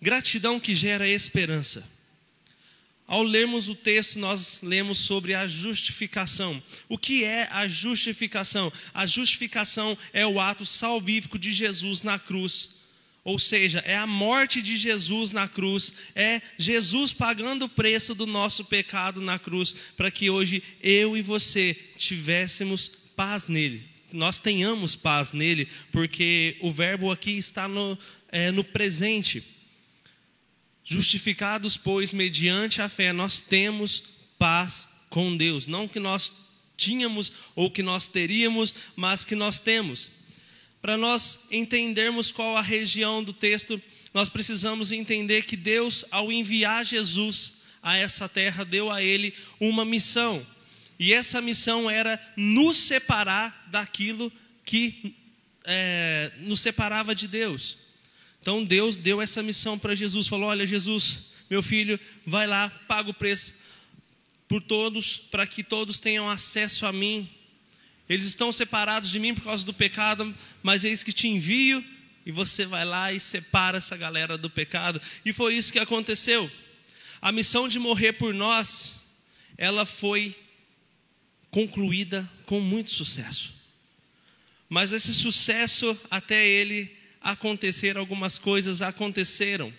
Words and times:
Gratidão 0.00 0.58
que 0.58 0.74
gera 0.74 1.08
esperança. 1.08 1.86
Ao 3.06 3.24
lermos 3.24 3.68
o 3.68 3.74
texto, 3.74 4.20
nós 4.20 4.60
lemos 4.62 4.98
sobre 4.98 5.34
a 5.34 5.48
justificação. 5.48 6.62
O 6.88 6.96
que 6.96 7.24
é 7.24 7.48
a 7.50 7.66
justificação? 7.66 8.72
A 8.94 9.04
justificação 9.04 9.98
é 10.12 10.24
o 10.24 10.38
ato 10.38 10.64
salvífico 10.64 11.36
de 11.36 11.50
Jesus 11.50 12.04
na 12.04 12.20
cruz. 12.20 12.70
Ou 13.24 13.38
seja, 13.38 13.80
é 13.80 13.96
a 13.96 14.06
morte 14.06 14.62
de 14.62 14.76
Jesus 14.76 15.32
na 15.32 15.46
cruz, 15.46 15.92
é 16.14 16.40
Jesus 16.56 17.12
pagando 17.12 17.64
o 17.64 17.68
preço 17.68 18.14
do 18.14 18.26
nosso 18.26 18.64
pecado 18.64 19.20
na 19.20 19.38
cruz, 19.38 19.74
para 19.96 20.10
que 20.10 20.30
hoje 20.30 20.62
eu 20.82 21.16
e 21.16 21.20
você 21.20 21.76
tivéssemos 21.96 22.88
paz 23.14 23.46
nele, 23.46 23.84
nós 24.12 24.38
tenhamos 24.38 24.96
paz 24.96 25.32
nele, 25.32 25.68
porque 25.92 26.56
o 26.60 26.70
verbo 26.70 27.10
aqui 27.10 27.32
está 27.32 27.68
no, 27.68 27.98
é, 28.32 28.50
no 28.50 28.64
presente. 28.64 29.44
Justificados, 30.84 31.76
pois, 31.76 32.12
mediante 32.12 32.82
a 32.82 32.88
fé, 32.88 33.12
nós 33.12 33.40
temos 33.40 34.02
paz 34.38 34.88
com 35.08 35.36
Deus. 35.36 35.66
Não 35.66 35.86
que 35.86 36.00
nós 36.00 36.32
tínhamos 36.76 37.32
ou 37.54 37.70
que 37.70 37.82
nós 37.82 38.08
teríamos, 38.08 38.74
mas 38.96 39.24
que 39.24 39.34
nós 39.34 39.58
temos. 39.58 40.10
Para 40.80 40.96
nós 40.96 41.40
entendermos 41.50 42.32
qual 42.32 42.56
a 42.56 42.62
região 42.62 43.22
do 43.22 43.32
texto, 43.32 43.80
nós 44.14 44.28
precisamos 44.28 44.90
entender 44.90 45.44
que 45.44 45.56
Deus, 45.56 46.04
ao 46.10 46.32
enviar 46.32 46.84
Jesus 46.84 47.60
a 47.82 47.96
essa 47.96 48.28
terra, 48.28 48.64
deu 48.64 48.90
a 48.90 49.02
ele 49.02 49.34
uma 49.60 49.84
missão. 49.84 50.44
E 50.98 51.12
essa 51.12 51.40
missão 51.40 51.88
era 51.88 52.18
nos 52.36 52.76
separar 52.76 53.68
daquilo 53.70 54.32
que 54.64 55.14
é, 55.64 56.32
nos 56.38 56.60
separava 56.60 57.14
de 57.14 57.28
Deus. 57.28 57.76
Então 58.40 58.64
Deus 58.64 58.96
deu 58.96 59.20
essa 59.20 59.42
missão 59.42 59.78
para 59.78 59.94
Jesus, 59.94 60.26
falou: 60.26 60.48
Olha, 60.48 60.66
Jesus, 60.66 61.30
meu 61.48 61.62
filho, 61.62 61.98
vai 62.24 62.46
lá, 62.46 62.70
paga 62.88 63.10
o 63.10 63.14
preço 63.14 63.54
por 64.48 64.62
todos, 64.62 65.16
para 65.16 65.46
que 65.46 65.62
todos 65.62 66.00
tenham 66.00 66.28
acesso 66.28 66.86
a 66.86 66.92
mim. 66.92 67.28
Eles 68.08 68.26
estão 68.26 68.50
separados 68.50 69.10
de 69.10 69.20
mim 69.20 69.34
por 69.34 69.44
causa 69.44 69.64
do 69.64 69.72
pecado, 69.72 70.34
mas 70.62 70.82
eis 70.82 71.04
que 71.04 71.12
te 71.12 71.28
envio 71.28 71.84
e 72.26 72.32
você 72.32 72.66
vai 72.66 72.84
lá 72.84 73.12
e 73.12 73.20
separa 73.20 73.78
essa 73.78 73.96
galera 73.96 74.36
do 74.36 74.50
pecado. 74.50 75.00
E 75.24 75.32
foi 75.32 75.54
isso 75.54 75.72
que 75.72 75.78
aconteceu. 75.78 76.50
A 77.22 77.30
missão 77.30 77.68
de 77.68 77.78
morrer 77.78 78.14
por 78.14 78.34
nós, 78.34 79.00
ela 79.56 79.86
foi 79.86 80.36
concluída 81.50 82.28
com 82.46 82.60
muito 82.60 82.90
sucesso. 82.90 83.54
Mas 84.68 84.92
esse 84.92 85.14
sucesso 85.14 85.98
até 86.10 86.46
ele 86.46 86.99
acontecer, 87.20 87.96
algumas 87.96 88.38
coisas 88.38 88.80
aconteceram. 88.82 89.72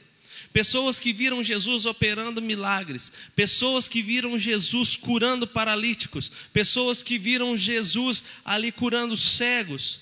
Pessoas 0.53 0.99
que 0.99 1.13
viram 1.13 1.43
Jesus 1.43 1.85
operando 1.85 2.41
milagres, 2.41 3.11
pessoas 3.35 3.87
que 3.87 4.01
viram 4.01 4.37
Jesus 4.37 4.97
curando 4.97 5.47
paralíticos, 5.47 6.31
pessoas 6.51 7.01
que 7.01 7.17
viram 7.17 7.55
Jesus 7.55 8.23
ali 8.43 8.71
curando 8.71 9.15
cegos. 9.15 10.01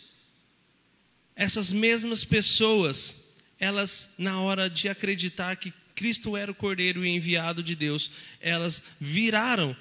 Essas 1.36 1.72
mesmas 1.72 2.24
pessoas, 2.24 3.28
elas, 3.60 4.10
na 4.18 4.42
hora 4.42 4.70
de 4.70 4.90
acreditar 4.90 5.56
que 5.58 5.74
Cristo 5.96 6.36
era 6.36 6.52
o 6.52 6.56
Cordeiro 6.56 7.06
e 7.06 7.10
enviado 7.10 7.62
de 7.62 7.76
Deus, 7.76 8.10
elas 8.42 8.82
viraram 9.00 9.76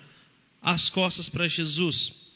as 0.61 0.91
costas 0.91 1.29
para 1.29 1.49
Jesus 1.49 2.28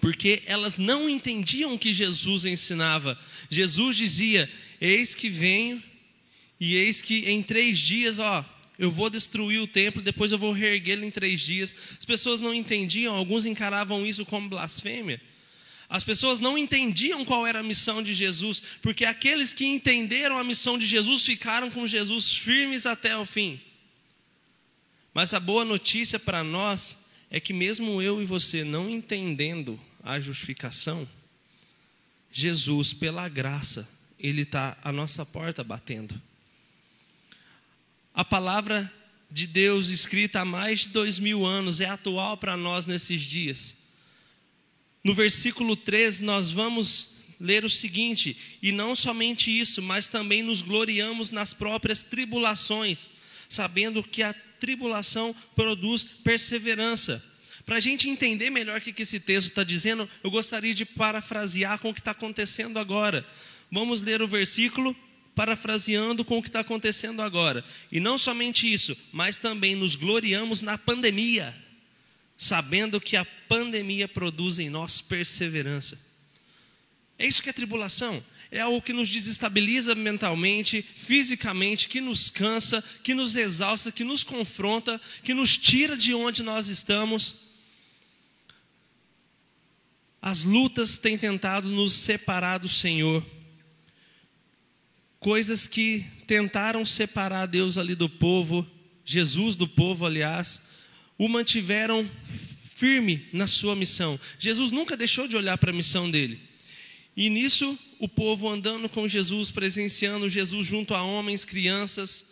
porque 0.00 0.42
elas 0.46 0.78
não 0.78 1.08
entendiam 1.08 1.74
o 1.74 1.78
que 1.78 1.92
Jesus 1.92 2.44
ensinava. 2.44 3.18
Jesus 3.48 3.96
dizia: 3.96 4.50
Eis 4.80 5.14
que 5.14 5.28
venho, 5.28 5.82
e 6.58 6.74
eis 6.74 7.02
que 7.02 7.30
em 7.30 7.42
três 7.42 7.78
dias, 7.78 8.18
ó, 8.18 8.44
eu 8.78 8.90
vou 8.90 9.10
destruir 9.10 9.60
o 9.60 9.66
templo, 9.66 10.00
depois 10.00 10.32
eu 10.32 10.38
vou 10.38 10.52
reerguê-lo 10.52 11.04
em 11.04 11.10
três 11.10 11.40
dias. 11.40 11.74
As 11.98 12.04
pessoas 12.04 12.40
não 12.40 12.54
entendiam, 12.54 13.14
alguns 13.14 13.44
encaravam 13.44 14.06
isso 14.06 14.24
como 14.24 14.48
blasfêmia. 14.48 15.20
As 15.86 16.04
pessoas 16.04 16.40
não 16.40 16.56
entendiam 16.56 17.24
qual 17.24 17.46
era 17.46 17.58
a 17.58 17.64
missão 17.64 18.02
de 18.02 18.14
Jesus, 18.14 18.62
porque 18.80 19.04
aqueles 19.04 19.52
que 19.52 19.66
entenderam 19.66 20.38
a 20.38 20.44
missão 20.44 20.78
de 20.78 20.86
Jesus 20.86 21.24
ficaram 21.24 21.70
com 21.70 21.86
Jesus 21.86 22.32
firmes 22.32 22.86
até 22.86 23.16
o 23.18 23.26
fim. 23.26 23.60
Mas 25.12 25.34
a 25.34 25.40
boa 25.40 25.64
notícia 25.64 26.18
para 26.18 26.44
nós 26.44 26.96
é 27.28 27.40
que, 27.40 27.52
mesmo 27.52 28.00
eu 28.00 28.22
e 28.22 28.24
você 28.24 28.64
não 28.64 28.88
entendendo 28.88 29.78
a 30.02 30.18
justificação, 30.20 31.08
Jesus, 32.32 32.92
pela 32.92 33.28
graça, 33.28 33.88
Ele 34.18 34.42
está 34.42 34.76
à 34.82 34.92
nossa 34.92 35.26
porta 35.26 35.64
batendo. 35.64 36.20
A 38.14 38.24
palavra 38.24 38.92
de 39.30 39.46
Deus, 39.46 39.88
escrita 39.88 40.40
há 40.40 40.44
mais 40.44 40.80
de 40.80 40.88
dois 40.88 41.18
mil 41.18 41.46
anos, 41.46 41.80
é 41.80 41.86
atual 41.86 42.36
para 42.36 42.56
nós 42.56 42.86
nesses 42.86 43.22
dias. 43.22 43.76
No 45.02 45.14
versículo 45.14 45.76
13, 45.76 46.22
nós 46.24 46.50
vamos 46.50 47.16
ler 47.40 47.64
o 47.64 47.70
seguinte: 47.70 48.36
E 48.60 48.70
não 48.70 48.94
somente 48.94 49.50
isso, 49.50 49.80
mas 49.80 50.08
também 50.08 50.42
nos 50.42 50.62
gloriamos 50.62 51.30
nas 51.30 51.54
próprias 51.54 52.02
tribulações, 52.02 53.08
sabendo 53.48 54.02
que 54.02 54.22
a 54.22 54.34
tribulação 54.34 55.34
produz 55.54 56.04
perseverança. 56.04 57.24
Para 57.64 57.76
a 57.76 57.80
gente 57.80 58.08
entender 58.08 58.50
melhor 58.50 58.78
o 58.78 58.82
que 58.82 59.02
esse 59.02 59.20
texto 59.20 59.48
está 59.48 59.64
dizendo, 59.64 60.08
eu 60.22 60.30
gostaria 60.30 60.74
de 60.74 60.84
parafrasear 60.84 61.78
com 61.78 61.90
o 61.90 61.94
que 61.94 62.00
está 62.00 62.10
acontecendo 62.10 62.78
agora. 62.78 63.26
Vamos 63.70 64.00
ler 64.00 64.22
o 64.22 64.28
versículo 64.28 64.96
parafraseando 65.34 66.24
com 66.24 66.38
o 66.38 66.42
que 66.42 66.48
está 66.48 66.60
acontecendo 66.60 67.22
agora. 67.22 67.64
E 67.90 68.00
não 68.00 68.18
somente 68.18 68.70
isso, 68.70 68.96
mas 69.12 69.38
também 69.38 69.74
nos 69.74 69.94
gloriamos 69.94 70.62
na 70.62 70.76
pandemia, 70.76 71.54
sabendo 72.36 73.00
que 73.00 73.16
a 73.16 73.24
pandemia 73.24 74.08
produz 74.08 74.58
em 74.58 74.68
nós 74.68 75.00
perseverança. 75.00 75.98
É 77.18 77.26
isso 77.26 77.42
que 77.42 77.50
é 77.50 77.52
tribulação 77.52 78.22
é 78.50 78.60
algo 78.60 78.82
que 78.82 78.92
nos 78.92 79.08
desestabiliza 79.08 79.94
mentalmente, 79.94 80.84
fisicamente, 80.96 81.88
que 81.88 82.00
nos 82.00 82.30
cansa, 82.30 82.82
que 83.02 83.14
nos 83.14 83.36
exausta, 83.36 83.92
que 83.92 84.02
nos 84.02 84.24
confronta, 84.24 85.00
que 85.22 85.32
nos 85.32 85.56
tira 85.56 85.96
de 85.96 86.12
onde 86.14 86.42
nós 86.42 86.68
estamos. 86.68 87.49
As 90.22 90.44
lutas 90.44 90.98
têm 90.98 91.16
tentado 91.16 91.70
nos 91.70 91.92
separar 91.92 92.58
do 92.58 92.68
Senhor. 92.68 93.24
Coisas 95.18 95.66
que 95.66 96.04
tentaram 96.26 96.84
separar 96.84 97.46
Deus 97.46 97.78
ali 97.78 97.94
do 97.94 98.08
povo, 98.08 98.66
Jesus 99.04 99.56
do 99.56 99.66
povo, 99.66 100.04
aliás, 100.04 100.62
o 101.16 101.28
mantiveram 101.28 102.08
firme 102.76 103.26
na 103.32 103.46
sua 103.46 103.74
missão. 103.74 104.18
Jesus 104.38 104.70
nunca 104.70 104.96
deixou 104.96 105.26
de 105.26 105.36
olhar 105.36 105.58
para 105.58 105.70
a 105.70 105.74
missão 105.74 106.10
dele. 106.10 106.40
E 107.16 107.28
nisso, 107.28 107.78
o 107.98 108.08
povo 108.08 108.48
andando 108.48 108.88
com 108.88 109.08
Jesus, 109.08 109.50
presenciando 109.50 110.30
Jesus 110.30 110.66
junto 110.66 110.94
a 110.94 111.02
homens, 111.02 111.44
crianças, 111.44 112.26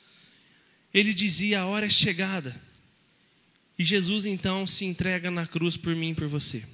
ele 0.93 1.12
dizia: 1.12 1.60
A 1.60 1.66
hora 1.66 1.87
é 1.87 1.91
chegada. 1.91 2.59
E 3.78 3.84
Jesus 3.84 4.25
então 4.25 4.66
se 4.66 4.84
entrega 4.84 5.31
na 5.31 5.47
cruz 5.47 5.77
por 5.77 5.94
mim 5.94 6.10
e 6.10 6.15
por 6.15 6.27
você. 6.27 6.65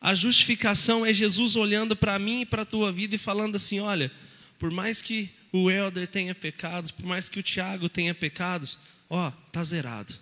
A 0.00 0.14
justificação 0.14 1.04
é 1.04 1.12
Jesus 1.12 1.56
olhando 1.56 1.96
para 1.96 2.18
mim 2.18 2.42
e 2.42 2.46
para 2.46 2.62
a 2.62 2.66
tua 2.66 2.92
vida 2.92 3.14
e 3.14 3.18
falando 3.18 3.56
assim: 3.56 3.80
Olha, 3.80 4.10
por 4.58 4.70
mais 4.70 5.02
que 5.02 5.30
o 5.52 5.70
Helder 5.70 6.06
tenha 6.06 6.34
pecados, 6.34 6.90
por 6.90 7.04
mais 7.04 7.28
que 7.28 7.38
o 7.38 7.42
Tiago 7.42 7.88
tenha 7.88 8.14
pecados, 8.14 8.78
ó, 9.08 9.30
tá 9.52 9.62
zerado. 9.64 10.14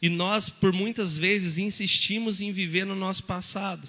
E 0.00 0.08
nós, 0.08 0.48
por 0.48 0.72
muitas 0.72 1.16
vezes, 1.16 1.58
insistimos 1.58 2.40
em 2.40 2.52
viver 2.52 2.84
no 2.84 2.96
nosso 2.96 3.24
passado. 3.24 3.88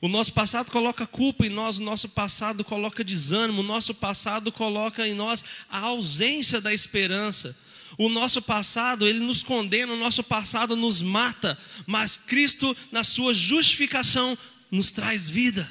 O 0.00 0.08
nosso 0.08 0.32
passado 0.32 0.70
coloca 0.70 1.06
culpa 1.06 1.46
em 1.46 1.48
nós, 1.48 1.78
o 1.78 1.82
nosso 1.82 2.08
passado 2.08 2.62
coloca 2.62 3.02
desânimo, 3.02 3.60
o 3.60 3.64
nosso 3.64 3.94
passado 3.94 4.52
coloca 4.52 5.08
em 5.08 5.14
nós 5.14 5.42
a 5.68 5.78
ausência 5.78 6.60
da 6.60 6.74
esperança. 6.74 7.56
O 7.96 8.08
nosso 8.08 8.42
passado, 8.42 9.06
ele 9.06 9.20
nos 9.20 9.42
condena, 9.42 9.92
o 9.92 9.98
nosso 9.98 10.22
passado 10.24 10.74
nos 10.74 11.00
mata, 11.00 11.56
mas 11.86 12.16
Cristo, 12.16 12.76
na 12.90 13.04
sua 13.04 13.32
justificação, 13.32 14.36
nos 14.70 14.90
traz 14.90 15.30
vida. 15.30 15.70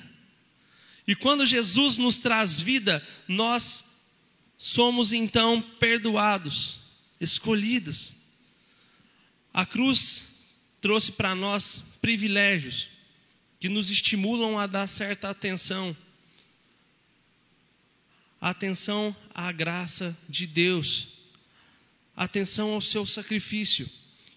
E 1.07 1.15
quando 1.15 1.45
Jesus 1.45 1.97
nos 1.97 2.17
traz 2.17 2.59
vida, 2.59 3.05
nós 3.27 3.83
somos 4.57 5.11
então 5.11 5.61
perdoados, 5.61 6.79
escolhidos. 7.19 8.15
A 9.53 9.65
cruz 9.65 10.37
trouxe 10.79 11.11
para 11.11 11.35
nós 11.35 11.83
privilégios 12.01 12.87
que 13.59 13.67
nos 13.67 13.91
estimulam 13.91 14.57
a 14.57 14.65
dar 14.65 14.87
certa 14.87 15.29
atenção. 15.29 15.95
Atenção 18.39 19.15
à 19.33 19.51
graça 19.51 20.17
de 20.27 20.47
Deus, 20.47 21.07
atenção 22.15 22.71
ao 22.71 22.81
seu 22.81 23.05
sacrifício. 23.05 23.89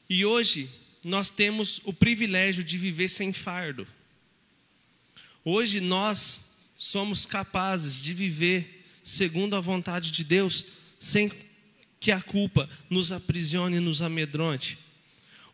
E 0.09 0.25
hoje 0.25 0.71
nós 1.03 1.31
temos 1.31 1.81
o 1.85 1.93
privilégio 1.93 2.65
de 2.65 2.79
viver 2.79 3.09
sem 3.09 3.33
fardo. 3.33 3.87
Hoje 5.45 5.81
nós 5.81 6.45
somos 6.75 7.25
capazes 7.25 8.03
de 8.03 8.13
viver 8.13 8.85
segundo 9.03 9.55
a 9.55 9.61
vontade 9.61 10.11
de 10.11 10.25
Deus 10.25 10.65
sem 10.99 11.31
que 12.01 12.11
a 12.11 12.21
culpa 12.21 12.69
nos 12.91 13.13
aprisione 13.13 13.77
e 13.77 13.81
nos 13.81 14.03
amedronte. 14.03 14.79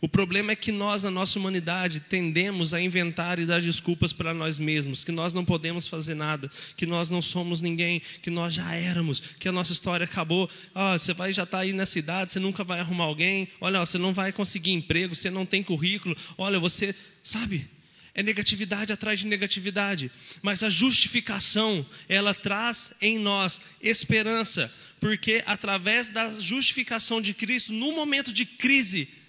O 0.02 0.08
problema 0.08 0.50
é 0.50 0.56
que 0.56 0.72
nós, 0.72 1.04
na 1.04 1.12
nossa 1.12 1.38
humanidade, 1.38 2.00
tendemos 2.00 2.74
a 2.74 2.80
inventar 2.80 3.38
e 3.38 3.46
dar 3.46 3.60
desculpas 3.60 4.12
para 4.12 4.34
nós 4.34 4.58
mesmos, 4.58 5.04
que 5.04 5.12
nós 5.12 5.32
não 5.32 5.44
podemos 5.44 5.86
fazer 5.86 6.16
nada, 6.16 6.50
que 6.76 6.84
nós 6.84 7.08
não 7.08 7.22
somos 7.22 7.60
ninguém, 7.60 8.02
que 8.20 8.28
nós 8.28 8.52
já 8.52 8.74
éramos, 8.74 9.20
que 9.20 9.48
a 9.48 9.52
nossa 9.52 9.72
história 9.72 10.02
acabou. 10.02 10.50
Ah, 10.74 10.98
você 10.98 11.14
vai 11.14 11.32
já 11.32 11.44
estar 11.44 11.58
tá 11.58 11.62
aí 11.62 11.72
na 11.72 11.86
cidade, 11.86 12.32
você 12.32 12.40
nunca 12.40 12.64
vai 12.64 12.80
arrumar 12.80 13.04
alguém. 13.04 13.46
Olha, 13.60 13.78
você 13.78 13.96
não 13.96 14.12
vai 14.12 14.32
conseguir 14.32 14.72
emprego, 14.72 15.14
você 15.14 15.30
não 15.30 15.46
tem 15.46 15.62
currículo. 15.62 16.16
Olha, 16.36 16.58
você, 16.58 16.92
sabe? 17.22 17.70
É 18.12 18.24
negatividade 18.24 18.92
atrás 18.92 19.20
de 19.20 19.28
negatividade. 19.28 20.10
Mas 20.42 20.64
a 20.64 20.68
justificação, 20.68 21.86
ela 22.08 22.34
traz 22.34 22.92
em 23.00 23.20
nós 23.20 23.60
esperança, 23.80 24.68
porque 24.98 25.44
através 25.46 26.08
da 26.08 26.28
justificação 26.32 27.22
de 27.22 27.32
Cristo, 27.32 27.72
no 27.72 27.92
momento 27.92 28.32
de 28.32 28.44
crise, 28.44 29.21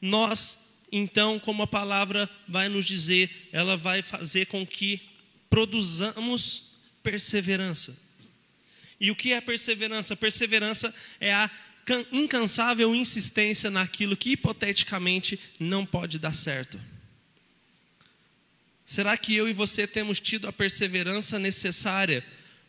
nós, 0.00 0.58
então, 0.90 1.38
como 1.38 1.62
a 1.62 1.66
palavra 1.66 2.28
vai 2.46 2.68
nos 2.68 2.84
dizer, 2.84 3.48
ela 3.52 3.76
vai 3.76 4.02
fazer 4.02 4.46
com 4.46 4.66
que 4.66 5.00
produzamos 5.50 6.72
perseverança. 7.02 7.96
E 9.00 9.10
o 9.10 9.16
que 9.16 9.32
é 9.32 9.40
perseverança? 9.40 10.16
Perseverança 10.16 10.94
é 11.20 11.32
a 11.32 11.50
incansável 12.12 12.94
insistência 12.94 13.70
naquilo 13.70 14.16
que 14.16 14.30
hipoteticamente 14.30 15.38
não 15.58 15.86
pode 15.86 16.18
dar 16.18 16.34
certo. 16.34 16.80
Será 18.84 19.16
que 19.16 19.34
eu 19.34 19.48
e 19.48 19.52
você 19.52 19.86
temos 19.86 20.20
tido 20.20 20.48
a 20.48 20.52
perseverança 20.52 21.38
necessária 21.38 22.24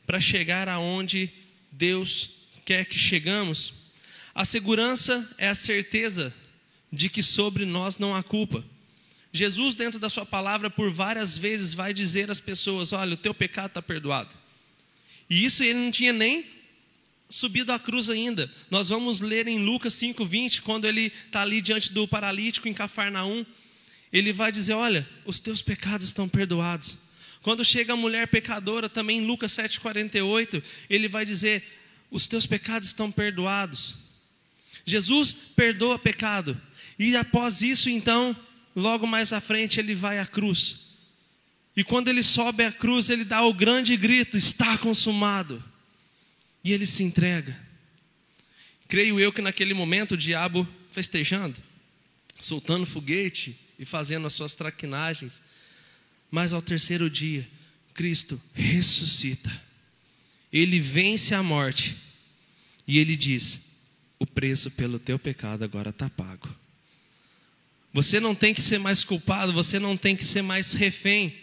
para 0.05 0.19
chegar 0.19 0.67
aonde 0.67 1.31
Deus 1.71 2.31
quer 2.65 2.85
que 2.85 2.97
chegamos? 2.97 3.73
A 4.33 4.45
segurança 4.45 5.27
é 5.37 5.47
a 5.47 5.55
certeza 5.55 6.33
de 6.91 7.09
que 7.09 7.21
sobre 7.21 7.65
nós 7.65 7.97
não 7.97 8.15
há 8.15 8.23
culpa. 8.23 8.63
Jesus, 9.31 9.75
dentro 9.75 9.99
da 9.99 10.09
Sua 10.09 10.25
palavra, 10.25 10.69
por 10.69 10.91
várias 10.91 11.37
vezes 11.37 11.73
vai 11.73 11.93
dizer 11.93 12.31
às 12.31 12.39
pessoas: 12.39 12.93
Olha, 12.93 13.13
o 13.13 13.17
teu 13.17 13.33
pecado 13.33 13.67
está 13.67 13.81
perdoado. 13.81 14.35
E 15.29 15.43
isso 15.45 15.63
ele 15.63 15.79
não 15.79 15.91
tinha 15.91 16.13
nem 16.13 16.45
subido 17.29 17.71
à 17.71 17.79
cruz 17.79 18.09
ainda. 18.09 18.49
Nós 18.71 18.89
vamos 18.89 19.19
ler 19.21 19.47
em 19.47 19.59
Lucas 19.59 19.93
5,20, 19.95 20.61
quando 20.61 20.85
ele 20.85 21.11
está 21.25 21.41
ali 21.41 21.61
diante 21.61 21.91
do 21.91 22.07
paralítico 22.07 22.67
em 22.67 22.73
Cafarnaum. 22.73 23.45
Ele 24.11 24.31
vai 24.31 24.51
dizer: 24.51 24.73
Olha, 24.73 25.07
os 25.25 25.39
teus 25.39 25.61
pecados 25.61 26.07
estão 26.07 26.29
perdoados. 26.29 26.97
Quando 27.41 27.63
chega 27.63 27.93
a 27.93 27.97
mulher 27.97 28.27
pecadora, 28.27 28.89
também 28.89 29.19
em 29.19 29.25
Lucas 29.25 29.51
7,48, 29.53 30.63
ele 30.89 31.07
vai 31.07 31.25
dizer: 31.25 31.63
Os 32.09 32.27
teus 32.27 32.45
pecados 32.45 32.89
estão 32.89 33.11
perdoados. 33.11 33.95
Jesus 34.85 35.33
perdoa 35.55 35.99
pecado. 35.99 36.59
E 36.97 37.15
após 37.15 37.61
isso, 37.61 37.89
então, 37.89 38.35
logo 38.75 39.05
mais 39.05 39.33
à 39.33 39.39
frente, 39.39 39.79
ele 39.79 39.93
vai 39.93 40.19
à 40.19 40.25
cruz. 40.25 40.87
E 41.75 41.83
quando 41.83 42.07
ele 42.07 42.23
sobe 42.23 42.63
à 42.63 42.71
cruz, 42.71 43.09
ele 43.09 43.23
dá 43.23 43.43
o 43.43 43.53
grande 43.53 43.95
grito: 43.95 44.35
está 44.35 44.77
consumado. 44.77 45.63
E 46.63 46.73
ele 46.73 46.87
se 46.87 47.03
entrega. 47.03 47.57
Creio 48.87 49.19
eu 49.19 49.31
que 49.31 49.41
naquele 49.41 49.73
momento 49.73 50.13
o 50.13 50.17
diabo 50.17 50.67
festejando, 50.89 51.61
soltando 52.39 52.85
foguete 52.85 53.59
e 53.77 53.85
fazendo 53.85 54.25
as 54.25 54.33
suas 54.33 54.55
traquinagens. 54.55 55.43
Mas 56.31 56.51
ao 56.51 56.61
terceiro 56.61 57.09
dia, 57.09 57.47
Cristo 57.93 58.41
ressuscita. 58.53 59.51
Ele 60.51 60.79
vence 60.79 61.35
a 61.35 61.43
morte. 61.43 61.97
E 62.87 62.97
ele 62.97 63.15
diz: 63.15 63.61
O 64.17 64.25
preço 64.25 64.71
pelo 64.71 64.97
teu 64.97 65.19
pecado 65.19 65.63
agora 65.63 65.89
está 65.91 66.09
pago. 66.09 66.49
Você 67.97 68.19
não 68.19 68.35
tem 68.35 68.53
que 68.53 68.61
ser 68.61 68.77
mais 68.77 69.03
culpado, 69.03 69.51
você 69.51 69.79
não 69.79 69.97
tem 69.97 70.15
que 70.15 70.23
ser 70.23 70.43
mais 70.43 70.73
refém. 70.73 71.33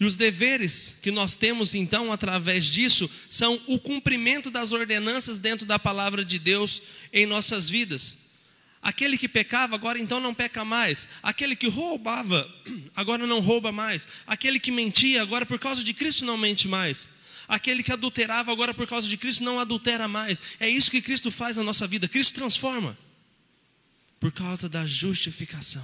E 0.00 0.04
os 0.06 0.16
deveres 0.16 0.98
que 1.02 1.10
nós 1.10 1.36
temos 1.36 1.74
então 1.74 2.10
através 2.10 2.64
disso 2.64 3.10
são 3.28 3.60
o 3.66 3.78
cumprimento 3.78 4.50
das 4.50 4.72
ordenanças 4.72 5.38
dentro 5.38 5.66
da 5.66 5.78
palavra 5.78 6.24
de 6.24 6.38
Deus 6.38 6.80
em 7.12 7.26
nossas 7.26 7.68
vidas. 7.68 8.16
Aquele 8.80 9.18
que 9.18 9.28
pecava 9.28 9.74
agora 9.74 9.98
então 9.98 10.20
não 10.20 10.32
peca 10.32 10.64
mais. 10.64 11.06
Aquele 11.22 11.54
que 11.54 11.68
roubava 11.68 12.50
agora 12.96 13.26
não 13.26 13.40
rouba 13.40 13.70
mais. 13.70 14.08
Aquele 14.26 14.58
que 14.58 14.70
mentia 14.70 15.20
agora 15.20 15.44
por 15.44 15.58
causa 15.58 15.84
de 15.84 15.92
Cristo 15.92 16.24
não 16.24 16.38
mente 16.38 16.66
mais. 16.66 17.10
Aquele 17.46 17.82
que 17.82 17.92
adulterava 17.92 18.50
agora 18.50 18.72
por 18.72 18.86
causa 18.86 19.06
de 19.06 19.18
Cristo 19.18 19.44
não 19.44 19.60
adultera 19.60 20.08
mais. 20.08 20.40
É 20.58 20.66
isso 20.66 20.90
que 20.90 21.02
Cristo 21.02 21.30
faz 21.30 21.58
na 21.58 21.62
nossa 21.62 21.86
vida. 21.86 22.08
Cristo 22.08 22.32
transforma 22.32 22.96
por 24.20 24.30
causa 24.30 24.68
da 24.68 24.86
justificação. 24.86 25.82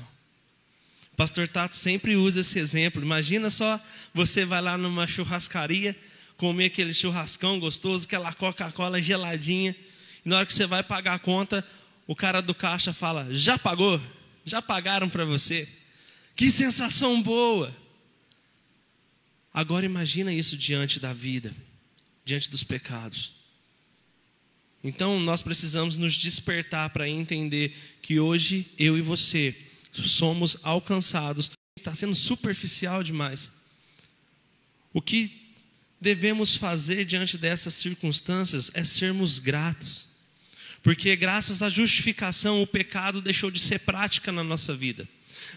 O 1.12 1.16
pastor 1.16 1.48
Tato 1.48 1.74
sempre 1.74 2.14
usa 2.14 2.40
esse 2.40 2.58
exemplo. 2.58 3.02
Imagina 3.02 3.48
só, 3.48 3.80
você 4.12 4.44
vai 4.44 4.60
lá 4.60 4.76
numa 4.76 5.06
churrascaria, 5.06 5.96
comer 6.36 6.66
aquele 6.66 6.92
churrascão 6.92 7.58
gostoso, 7.58 8.04
aquela 8.04 8.34
Coca-Cola 8.34 9.00
geladinha, 9.00 9.74
e 10.24 10.28
na 10.28 10.36
hora 10.36 10.46
que 10.46 10.52
você 10.52 10.66
vai 10.66 10.82
pagar 10.82 11.14
a 11.14 11.18
conta, 11.18 11.66
o 12.06 12.14
cara 12.14 12.42
do 12.42 12.54
caixa 12.54 12.92
fala: 12.92 13.26
Já 13.30 13.58
pagou? 13.58 13.98
Já 14.44 14.60
pagaram 14.60 15.08
para 15.08 15.24
você? 15.24 15.66
Que 16.36 16.50
sensação 16.50 17.22
boa! 17.22 17.74
Agora 19.54 19.86
imagina 19.86 20.30
isso 20.34 20.54
diante 20.54 21.00
da 21.00 21.14
vida, 21.14 21.50
diante 22.26 22.50
dos 22.50 22.62
pecados. 22.62 23.35
Então 24.82 25.18
nós 25.20 25.42
precisamos 25.42 25.96
nos 25.96 26.14
despertar 26.14 26.90
para 26.90 27.08
entender 27.08 27.74
que 28.00 28.20
hoje 28.20 28.66
eu 28.78 28.96
e 28.96 29.02
você 29.02 29.54
somos 29.92 30.58
alcançados. 30.62 31.50
Está 31.76 31.94
sendo 31.94 32.14
superficial 32.14 33.02
demais. 33.02 33.50
O 34.92 35.02
que 35.02 35.52
devemos 36.00 36.56
fazer 36.56 37.04
diante 37.04 37.36
dessas 37.36 37.74
circunstâncias 37.74 38.70
é 38.74 38.84
sermos 38.84 39.38
gratos. 39.38 40.08
Porque 40.82 41.16
graças 41.16 41.62
à 41.62 41.68
justificação 41.68 42.62
o 42.62 42.66
pecado 42.66 43.20
deixou 43.20 43.50
de 43.50 43.58
ser 43.58 43.80
prática 43.80 44.30
na 44.30 44.44
nossa 44.44 44.74
vida. 44.74 45.08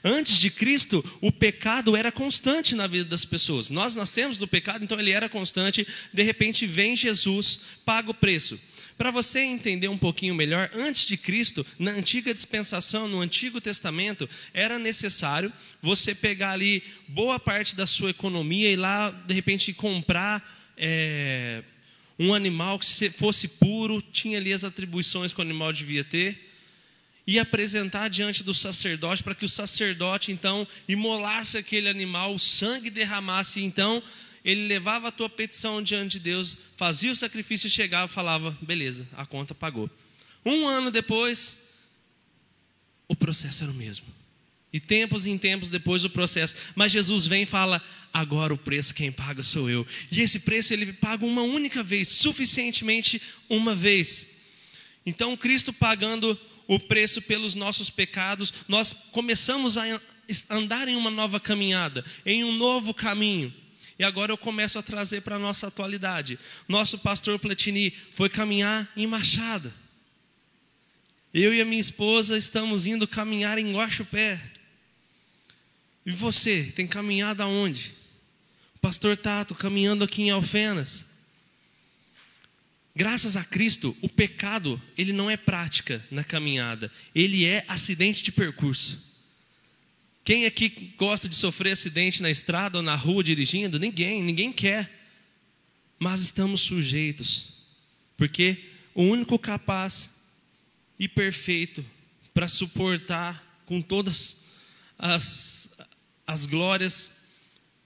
Antes 0.04 0.40
de 0.40 0.50
Cristo, 0.50 1.04
o 1.22 1.32
pecado 1.32 1.96
era 1.96 2.12
constante 2.12 2.76
na 2.76 2.88
vida 2.88 3.06
das 3.06 3.26
pessoas. 3.26 3.70
Nós 3.70 3.96
nascemos 3.96 4.38
do 4.38 4.48
pecado, 4.48 4.84
então 4.84 5.00
ele 5.00 5.12
era 5.12 5.28
constante. 5.28 5.86
De 6.14 6.24
repente 6.24 6.66
vem 6.66 6.96
Jesus, 6.96 7.60
paga 7.86 8.12
o 8.12 8.14
preço. 8.14 8.60
Para 9.00 9.12
você 9.12 9.40
entender 9.40 9.88
um 9.88 9.98
pouquinho 9.98 10.36
melhor, 10.36 10.70
antes 10.74 11.06
de 11.06 11.16
Cristo, 11.16 11.66
na 11.80 11.92
antiga 11.92 12.34
dispensação, 12.34 13.08
no 13.08 13.22
Antigo 13.22 13.62
Testamento, 13.62 14.30
era 14.54 14.78
necessário 14.78 15.54
você 15.82 16.14
pegar 16.14 16.52
ali 16.52 16.84
boa 17.08 17.40
parte 17.40 17.78
da 17.78 17.86
sua 17.86 18.10
economia 18.10 18.70
e 18.70 18.76
lá, 18.76 19.10
de 19.10 19.34
repente, 19.34 19.72
comprar 19.72 20.44
é, 20.76 21.64
um 22.20 22.34
animal 22.34 22.78
que 22.78 23.10
fosse 23.12 23.48
puro, 23.48 24.02
tinha 24.02 24.38
ali 24.38 24.52
as 24.52 24.66
atribuições 24.66 25.32
que 25.32 25.40
o 25.40 25.44
animal 25.44 25.72
devia 25.72 26.04
ter 26.04 26.52
e 27.26 27.40
apresentar 27.40 28.10
diante 28.10 28.44
do 28.44 28.54
sacerdote 28.54 29.24
para 29.24 29.34
que 29.34 29.46
o 29.46 29.50
sacerdote 29.50 30.34
então 30.34 30.68
imolasse 30.90 31.58
aquele 31.58 31.88
animal, 31.88 32.34
o 32.34 32.40
sangue 32.40 32.90
derramasse 32.90 33.62
então 33.62 34.04
ele 34.50 34.68
levava 34.68 35.08
a 35.08 35.12
tua 35.12 35.30
petição 35.30 35.82
diante 35.82 36.14
de 36.14 36.20
Deus, 36.20 36.58
fazia 36.76 37.12
o 37.12 37.16
sacrifício 37.16 37.68
e 37.68 37.70
chegava 37.70 38.12
e 38.12 38.14
falava: 38.14 38.58
beleza, 38.62 39.08
a 39.16 39.26
conta 39.26 39.54
pagou. 39.54 39.90
Um 40.46 40.68
ano 40.68 40.90
depois, 40.90 41.58
o 43.08 43.16
processo 43.16 43.64
era 43.64 43.72
o 43.72 43.76
mesmo. 43.76 44.06
E 44.72 44.80
tempos 44.80 45.26
em 45.26 45.38
tempos 45.38 45.70
depois 45.70 46.06
o 46.06 46.10
processo. 46.10 46.56
Mas 46.76 46.92
Jesus 46.92 47.26
vem 47.26 47.44
e 47.44 47.46
fala: 47.46 47.82
agora 48.14 48.54
o 48.54 48.58
preço 48.58 48.94
quem 48.94 49.12
paga 49.12 49.42
sou 49.42 49.70
eu. 49.70 49.86
E 50.12 50.22
esse 50.22 50.42
preço 50.42 50.74
ele 50.74 50.94
paga 50.94 51.26
uma 51.26 51.42
única 51.42 51.82
vez, 51.82 52.08
suficientemente 52.10 53.22
uma 53.50 53.76
vez. 53.76 54.28
Então, 55.06 55.36
Cristo 55.36 55.74
pagando 55.74 56.40
o 56.68 56.80
preço 56.80 57.22
pelos 57.22 57.56
nossos 57.56 57.90
pecados, 57.90 58.54
nós 58.68 58.94
começamos 59.12 59.76
a 59.76 60.00
andar 60.52 60.88
em 60.88 60.96
uma 60.96 61.10
nova 61.10 61.40
caminhada, 61.40 62.06
em 62.24 62.44
um 62.44 62.52
novo 62.52 62.94
caminho. 62.94 63.52
E 64.00 64.04
agora 64.06 64.32
eu 64.32 64.38
começo 64.38 64.80
a 64.80 64.82
trazer 64.82 65.22
para 65.22 65.36
a 65.36 65.40
nossa 65.40 65.68
atualidade. 65.68 66.40
Nosso 66.70 66.98
pastor 66.98 67.38
Platini 67.38 67.94
foi 68.14 68.30
caminhar 68.30 68.90
em 68.96 69.06
Machado. 69.06 69.74
Eu 71.34 71.54
e 71.54 71.60
a 71.60 71.66
minha 71.66 71.82
esposa 71.82 72.38
estamos 72.38 72.88
indo 72.88 73.06
caminhar 73.06 73.58
em 73.58 73.76
Guaxupé. 73.76 74.42
E 76.06 76.12
você, 76.12 76.72
tem 76.74 76.88
caminhado 76.88 77.44
aonde? 77.44 77.94
Pastor 78.80 79.18
Tato 79.18 79.54
caminhando 79.54 80.06
aqui 80.06 80.22
em 80.22 80.30
Alfenas. 80.30 81.06
Graças 82.96 83.36
a 83.36 83.44
Cristo, 83.44 83.96
o 84.02 84.08
pecado, 84.08 84.82
ele 84.98 85.12
não 85.12 85.30
é 85.30 85.36
prática 85.36 86.04
na 86.10 86.24
caminhada, 86.24 86.90
ele 87.14 87.46
é 87.46 87.66
acidente 87.68 88.24
de 88.24 88.32
percurso. 88.32 89.09
Quem 90.30 90.46
aqui 90.46 90.94
gosta 90.96 91.28
de 91.28 91.36
sofrer 91.36 91.72
acidente 91.72 92.22
na 92.22 92.30
estrada 92.30 92.78
ou 92.78 92.84
na 92.84 92.94
rua 92.94 93.24
dirigindo? 93.24 93.80
Ninguém, 93.80 94.22
ninguém 94.22 94.54
quer. 94.54 94.88
Mas 95.98 96.22
estamos 96.22 96.62
sujeitos, 96.62 97.48
porque 98.16 98.70
o 98.94 99.02
único 99.02 99.40
capaz 99.40 100.12
e 101.00 101.08
perfeito 101.08 101.84
para 102.32 102.48
suportar 102.48 103.44
com 103.66 103.82
todas 103.82 104.42
as, 105.00 105.72
as 106.28 106.46
glórias 106.46 107.10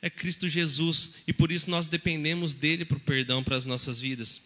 é 0.02 0.10
Cristo 0.10 0.50
Jesus 0.50 1.12
e 1.26 1.32
por 1.32 1.50
isso 1.50 1.70
nós 1.70 1.88
dependemos 1.88 2.54
dele 2.54 2.84
para 2.84 2.98
o 2.98 3.00
perdão 3.00 3.42
para 3.42 3.56
as 3.56 3.64
nossas 3.64 4.02
vidas. 4.02 4.42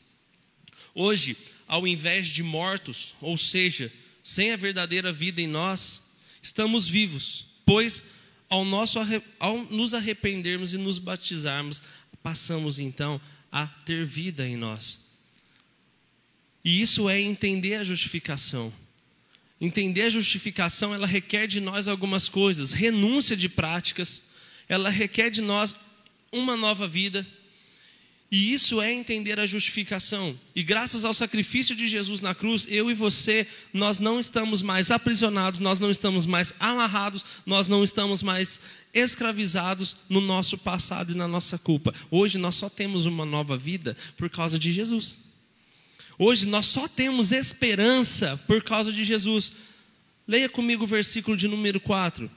Hoje, 0.94 1.36
ao 1.68 1.88
invés 1.88 2.28
de 2.28 2.44
mortos, 2.44 3.16
ou 3.20 3.36
seja, 3.36 3.92
sem 4.24 4.52
a 4.52 4.56
verdadeira 4.56 5.12
vida 5.12 5.42
em 5.42 5.48
nós, 5.48 6.04
estamos 6.44 6.88
vivos, 6.88 7.57
pois 7.68 8.06
ao, 8.50 8.64
nosso, 8.64 8.98
ao 9.40 9.66
nos 9.66 9.94
arrependermos 9.94 10.74
e 10.74 10.78
nos 10.78 10.98
batizarmos, 10.98 11.82
passamos 12.24 12.80
então 12.80 13.20
a 13.52 13.68
ter 13.68 14.06
vida 14.06 14.48
em 14.48 14.56
nós. 14.56 15.00
E 16.64 16.82
isso 16.82 17.10
é 17.10 17.20
entender 17.20 17.76
a 17.76 17.84
justificação. 17.84 18.74
Entender 19.60 20.04
a 20.04 20.10
justificação, 20.10 20.94
ela 20.94 21.08
requer 21.08 21.46
de 21.48 21.60
nós 21.60 21.88
algumas 21.88 22.30
coisas: 22.30 22.72
renúncia 22.72 23.36
de 23.36 23.50
práticas, 23.50 24.22
ela 24.70 24.90
requer 24.90 25.30
de 25.30 25.42
nós 25.42 25.76
uma 26.32 26.56
nova 26.56 26.88
vida. 26.88 27.28
E 28.30 28.54
isso 28.54 28.82
é 28.82 28.92
entender 28.92 29.40
a 29.40 29.46
justificação. 29.46 30.38
E 30.54 30.62
graças 30.62 31.06
ao 31.06 31.14
sacrifício 31.14 31.74
de 31.74 31.88
Jesus 31.88 32.20
na 32.20 32.36
cruz, 32.36 32.68
eu 32.70 32.92
e 32.92 32.94
você, 32.94 33.48
nós 33.72 34.00
não 34.00 34.20
estamos 34.20 34.62
mais 34.62 34.92
aprisionados, 34.92 35.62
nós 35.62 35.80
não 35.80 35.90
estamos 35.90 36.26
mais 36.26 36.54
amarrados, 36.60 37.24
nós 37.46 37.70
não 37.70 37.86
estamos 37.86 38.22
mais 38.22 38.60
escravizados 38.94 39.96
no 40.10 40.20
nosso 40.20 40.58
passado 40.58 41.14
e 41.14 41.16
na 41.16 41.28
nossa 41.28 41.58
culpa. 41.58 41.94
Hoje 42.12 42.38
nós 42.38 42.56
só 42.56 42.70
temos 42.70 43.06
uma 43.06 43.26
nova 43.26 43.56
vida 43.56 43.96
por 44.18 44.30
causa 44.30 44.60
de 44.60 44.74
Jesus. 44.74 45.20
Hoje 46.20 46.48
nós 46.48 46.66
só 46.66 46.86
temos 46.86 47.32
esperança 47.32 48.38
por 48.46 48.62
causa 48.62 48.92
de 48.92 49.06
Jesus. 49.06 49.54
Leia 50.28 50.50
comigo 50.50 50.84
o 50.84 50.88
versículo 50.88 51.38
de 51.38 51.48
número 51.48 51.80
4 51.80 52.30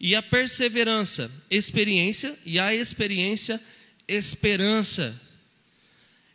e 0.00 0.14
a 0.14 0.22
perseverança, 0.22 1.30
experiência, 1.50 2.36
e 2.44 2.58
a 2.58 2.74
experiência, 2.74 3.60
esperança. 4.06 5.20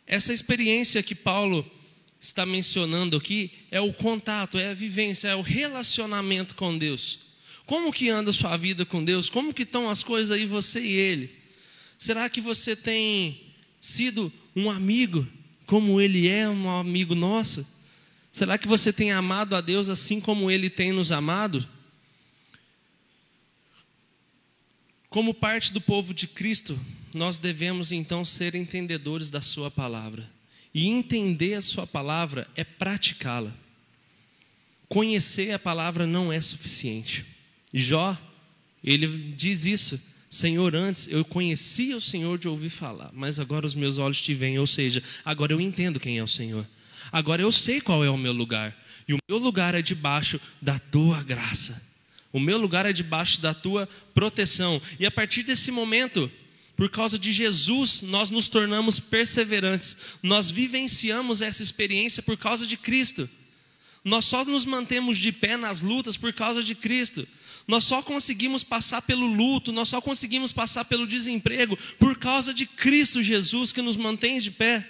Essa 0.06 0.32
experiência 0.32 1.02
que 1.02 1.14
Paulo 1.14 1.68
está 2.20 2.44
mencionando 2.44 3.16
aqui 3.16 3.52
é 3.70 3.80
o 3.80 3.92
contato, 3.92 4.58
é 4.58 4.70
a 4.70 4.74
vivência, 4.74 5.28
é 5.28 5.34
o 5.34 5.40
relacionamento 5.40 6.54
com 6.54 6.76
Deus. 6.76 7.20
Como 7.64 7.92
que 7.92 8.10
anda 8.10 8.30
a 8.30 8.34
sua 8.34 8.56
vida 8.56 8.84
com 8.84 9.04
Deus? 9.04 9.30
Como 9.30 9.54
que 9.54 9.62
estão 9.62 9.88
as 9.88 10.02
coisas 10.02 10.30
aí, 10.32 10.44
você 10.44 10.80
e 10.80 10.92
Ele? 10.92 11.30
Será 11.96 12.28
que 12.28 12.40
você 12.40 12.74
tem 12.74 13.40
sido 13.80 14.32
um 14.56 14.70
amigo, 14.70 15.26
como 15.66 16.00
Ele 16.00 16.28
é 16.28 16.48
um 16.48 16.68
amigo 16.68 17.14
nosso? 17.14 17.66
Será 18.32 18.58
que 18.58 18.66
você 18.66 18.92
tem 18.92 19.12
amado 19.12 19.54
a 19.54 19.60
Deus 19.60 19.88
assim 19.88 20.20
como 20.20 20.50
Ele 20.50 20.68
tem 20.68 20.92
nos 20.92 21.12
amado? 21.12 21.66
Como 25.08 25.34
parte 25.34 25.72
do 25.72 25.80
povo 25.80 26.14
de 26.14 26.26
Cristo, 26.26 26.78
nós 27.14 27.38
devemos 27.38 27.92
então 27.92 28.24
ser 28.24 28.54
entendedores 28.54 29.30
da 29.30 29.40
Sua 29.40 29.70
palavra. 29.70 30.28
E 30.72 30.86
entender 30.86 31.54
a 31.54 31.62
Sua 31.62 31.86
palavra 31.86 32.48
é 32.54 32.64
praticá-la. 32.64 33.52
Conhecer 34.88 35.52
a 35.52 35.58
palavra 35.58 36.06
não 36.06 36.32
é 36.32 36.40
suficiente. 36.40 37.24
Jó, 37.72 38.18
ele 38.82 39.06
diz 39.36 39.66
isso. 39.66 40.00
Senhor, 40.28 40.76
antes 40.76 41.08
eu 41.08 41.24
conhecia 41.24 41.96
o 41.96 42.00
Senhor 42.00 42.38
de 42.38 42.48
ouvir 42.48 42.70
falar, 42.70 43.10
mas 43.12 43.40
agora 43.40 43.66
os 43.66 43.74
meus 43.74 43.98
olhos 43.98 44.22
te 44.22 44.32
veem, 44.32 44.60
ou 44.60 44.66
seja, 44.66 45.02
agora 45.24 45.52
eu 45.52 45.60
entendo 45.60 45.98
quem 45.98 46.18
é 46.18 46.22
o 46.22 46.28
Senhor. 46.28 46.66
Agora 47.10 47.42
eu 47.42 47.50
sei 47.50 47.80
qual 47.80 48.04
é 48.04 48.10
o 48.10 48.16
meu 48.16 48.32
lugar, 48.32 48.76
e 49.08 49.14
o 49.14 49.18
meu 49.28 49.38
lugar 49.38 49.74
é 49.74 49.82
debaixo 49.82 50.40
da 50.62 50.78
tua 50.78 51.20
graça. 51.24 51.82
O 52.32 52.38
meu 52.38 52.58
lugar 52.58 52.86
é 52.86 52.92
debaixo 52.92 53.40
da 53.40 53.52
tua 53.52 53.88
proteção. 54.14 54.80
E 55.00 55.06
a 55.06 55.10
partir 55.10 55.42
desse 55.42 55.72
momento, 55.72 56.30
por 56.80 56.88
causa 56.88 57.18
de 57.18 57.30
Jesus, 57.30 58.00
nós 58.00 58.30
nos 58.30 58.48
tornamos 58.48 58.98
perseverantes. 58.98 60.16
Nós 60.22 60.50
vivenciamos 60.50 61.42
essa 61.42 61.62
experiência 61.62 62.22
por 62.22 62.38
causa 62.38 62.66
de 62.66 62.74
Cristo. 62.74 63.28
Nós 64.02 64.24
só 64.24 64.46
nos 64.46 64.64
mantemos 64.64 65.18
de 65.18 65.30
pé 65.30 65.58
nas 65.58 65.82
lutas 65.82 66.16
por 66.16 66.32
causa 66.32 66.62
de 66.62 66.74
Cristo. 66.74 67.28
Nós 67.68 67.84
só 67.84 68.00
conseguimos 68.00 68.64
passar 68.64 69.02
pelo 69.02 69.26
luto, 69.26 69.72
nós 69.72 69.90
só 69.90 70.00
conseguimos 70.00 70.52
passar 70.52 70.86
pelo 70.86 71.06
desemprego 71.06 71.76
por 71.98 72.16
causa 72.18 72.54
de 72.54 72.64
Cristo 72.64 73.22
Jesus 73.22 73.74
que 73.74 73.82
nos 73.82 73.96
mantém 73.96 74.38
de 74.38 74.50
pé. 74.50 74.88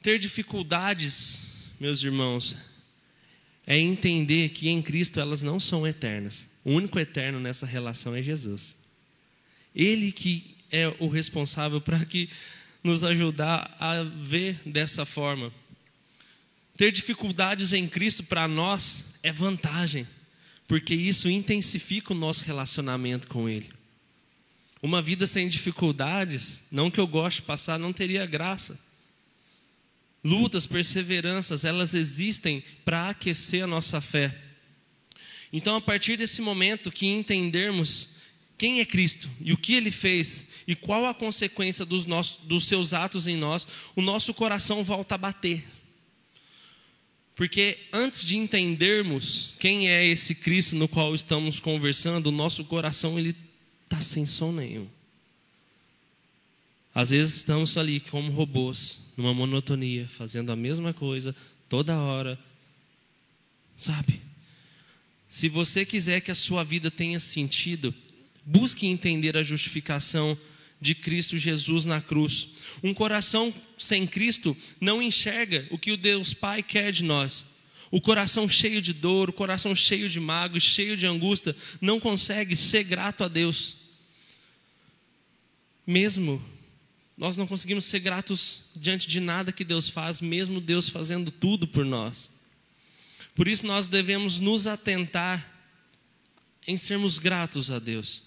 Ter 0.00 0.20
dificuldades, 0.20 1.50
meus 1.80 2.00
irmãos, 2.04 2.56
é 3.66 3.76
entender 3.76 4.50
que 4.50 4.68
em 4.68 4.80
Cristo 4.80 5.18
elas 5.18 5.42
não 5.42 5.58
são 5.58 5.84
eternas. 5.84 6.46
O 6.68 6.72
único 6.72 6.98
eterno 6.98 7.40
nessa 7.40 7.64
relação 7.64 8.14
é 8.14 8.22
Jesus. 8.22 8.76
Ele 9.74 10.12
que 10.12 10.54
é 10.70 10.94
o 10.98 11.08
responsável 11.08 11.80
para 11.80 12.04
que 12.04 12.28
nos 12.84 13.04
ajudar 13.04 13.74
a 13.80 14.02
ver 14.02 14.60
dessa 14.66 15.06
forma. 15.06 15.50
Ter 16.76 16.92
dificuldades 16.92 17.72
em 17.72 17.88
Cristo 17.88 18.22
para 18.22 18.46
nós 18.46 19.06
é 19.22 19.32
vantagem, 19.32 20.06
porque 20.66 20.94
isso 20.94 21.30
intensifica 21.30 22.12
o 22.12 22.16
nosso 22.16 22.44
relacionamento 22.44 23.28
com 23.28 23.48
Ele. 23.48 23.72
Uma 24.82 25.00
vida 25.00 25.26
sem 25.26 25.48
dificuldades, 25.48 26.64
não 26.70 26.90
que 26.90 27.00
eu 27.00 27.06
goste 27.06 27.40
de 27.40 27.46
passar, 27.46 27.78
não 27.78 27.94
teria 27.94 28.26
graça. 28.26 28.78
Lutas, 30.22 30.66
perseveranças, 30.66 31.64
elas 31.64 31.94
existem 31.94 32.62
para 32.84 33.08
aquecer 33.08 33.64
a 33.64 33.66
nossa 33.66 34.02
fé. 34.02 34.47
Então, 35.52 35.76
a 35.76 35.80
partir 35.80 36.16
desse 36.16 36.40
momento 36.42 36.90
que 36.90 37.06
entendermos 37.06 38.10
quem 38.58 38.80
é 38.80 38.84
Cristo 38.84 39.30
e 39.40 39.52
o 39.52 39.56
que 39.56 39.74
ele 39.74 39.90
fez 39.90 40.46
e 40.66 40.74
qual 40.74 41.06
a 41.06 41.14
consequência 41.14 41.84
dos, 41.84 42.04
nossos, 42.04 42.44
dos 42.44 42.64
seus 42.64 42.92
atos 42.92 43.26
em 43.26 43.36
nós, 43.36 43.66
o 43.94 44.02
nosso 44.02 44.34
coração 44.34 44.82
volta 44.82 45.14
a 45.14 45.18
bater. 45.18 45.64
Porque 47.34 47.78
antes 47.92 48.26
de 48.26 48.36
entendermos 48.36 49.54
quem 49.60 49.88
é 49.88 50.04
esse 50.04 50.34
Cristo 50.34 50.74
no 50.74 50.88
qual 50.88 51.14
estamos 51.14 51.60
conversando, 51.60 52.26
o 52.26 52.32
nosso 52.32 52.64
coração 52.64 53.16
ele 53.16 53.34
está 53.84 54.00
sem 54.00 54.26
som 54.26 54.50
nenhum. 54.50 54.88
Às 56.92 57.10
vezes 57.10 57.36
estamos 57.36 57.76
ali 57.78 58.00
como 58.00 58.32
robôs, 58.32 59.04
numa 59.16 59.32
monotonia, 59.32 60.08
fazendo 60.08 60.50
a 60.50 60.56
mesma 60.56 60.92
coisa 60.92 61.34
toda 61.68 61.96
hora. 61.96 62.36
Sabe? 63.78 64.20
Se 65.28 65.48
você 65.48 65.84
quiser 65.84 66.22
que 66.22 66.30
a 66.30 66.34
sua 66.34 66.64
vida 66.64 66.90
tenha 66.90 67.20
sentido, 67.20 67.94
busque 68.44 68.86
entender 68.86 69.36
a 69.36 69.42
justificação 69.42 70.38
de 70.80 70.94
Cristo 70.94 71.36
Jesus 71.36 71.84
na 71.84 72.00
cruz. 72.00 72.48
Um 72.82 72.94
coração 72.94 73.52
sem 73.76 74.06
Cristo 74.06 74.56
não 74.80 75.02
enxerga 75.02 75.66
o 75.70 75.78
que 75.78 75.92
o 75.92 75.96
Deus 75.96 76.32
Pai 76.32 76.62
quer 76.62 76.92
de 76.92 77.04
nós. 77.04 77.44
O 77.90 78.00
coração 78.00 78.48
cheio 78.48 78.80
de 78.80 78.92
dor, 78.92 79.30
o 79.30 79.32
coração 79.32 79.74
cheio 79.74 80.08
de 80.08 80.20
mágoa, 80.20 80.60
cheio 80.60 80.96
de 80.96 81.06
angústia, 81.06 81.54
não 81.80 82.00
consegue 82.00 82.54
ser 82.54 82.84
grato 82.84 83.24
a 83.24 83.28
Deus. 83.28 83.76
Mesmo 85.86 86.42
nós 87.16 87.36
não 87.36 87.46
conseguimos 87.46 87.84
ser 87.84 87.98
gratos 87.98 88.62
diante 88.76 89.08
de 89.08 89.20
nada 89.20 89.52
que 89.52 89.64
Deus 89.64 89.88
faz, 89.88 90.20
mesmo 90.20 90.60
Deus 90.60 90.88
fazendo 90.88 91.30
tudo 91.30 91.66
por 91.66 91.84
nós. 91.84 92.37
Por 93.38 93.46
isso 93.46 93.64
nós 93.64 93.86
devemos 93.86 94.40
nos 94.40 94.66
atentar 94.66 95.48
em 96.66 96.76
sermos 96.76 97.20
gratos 97.20 97.70
a 97.70 97.78
Deus. 97.78 98.24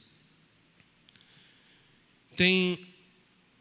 Tem 2.33 2.79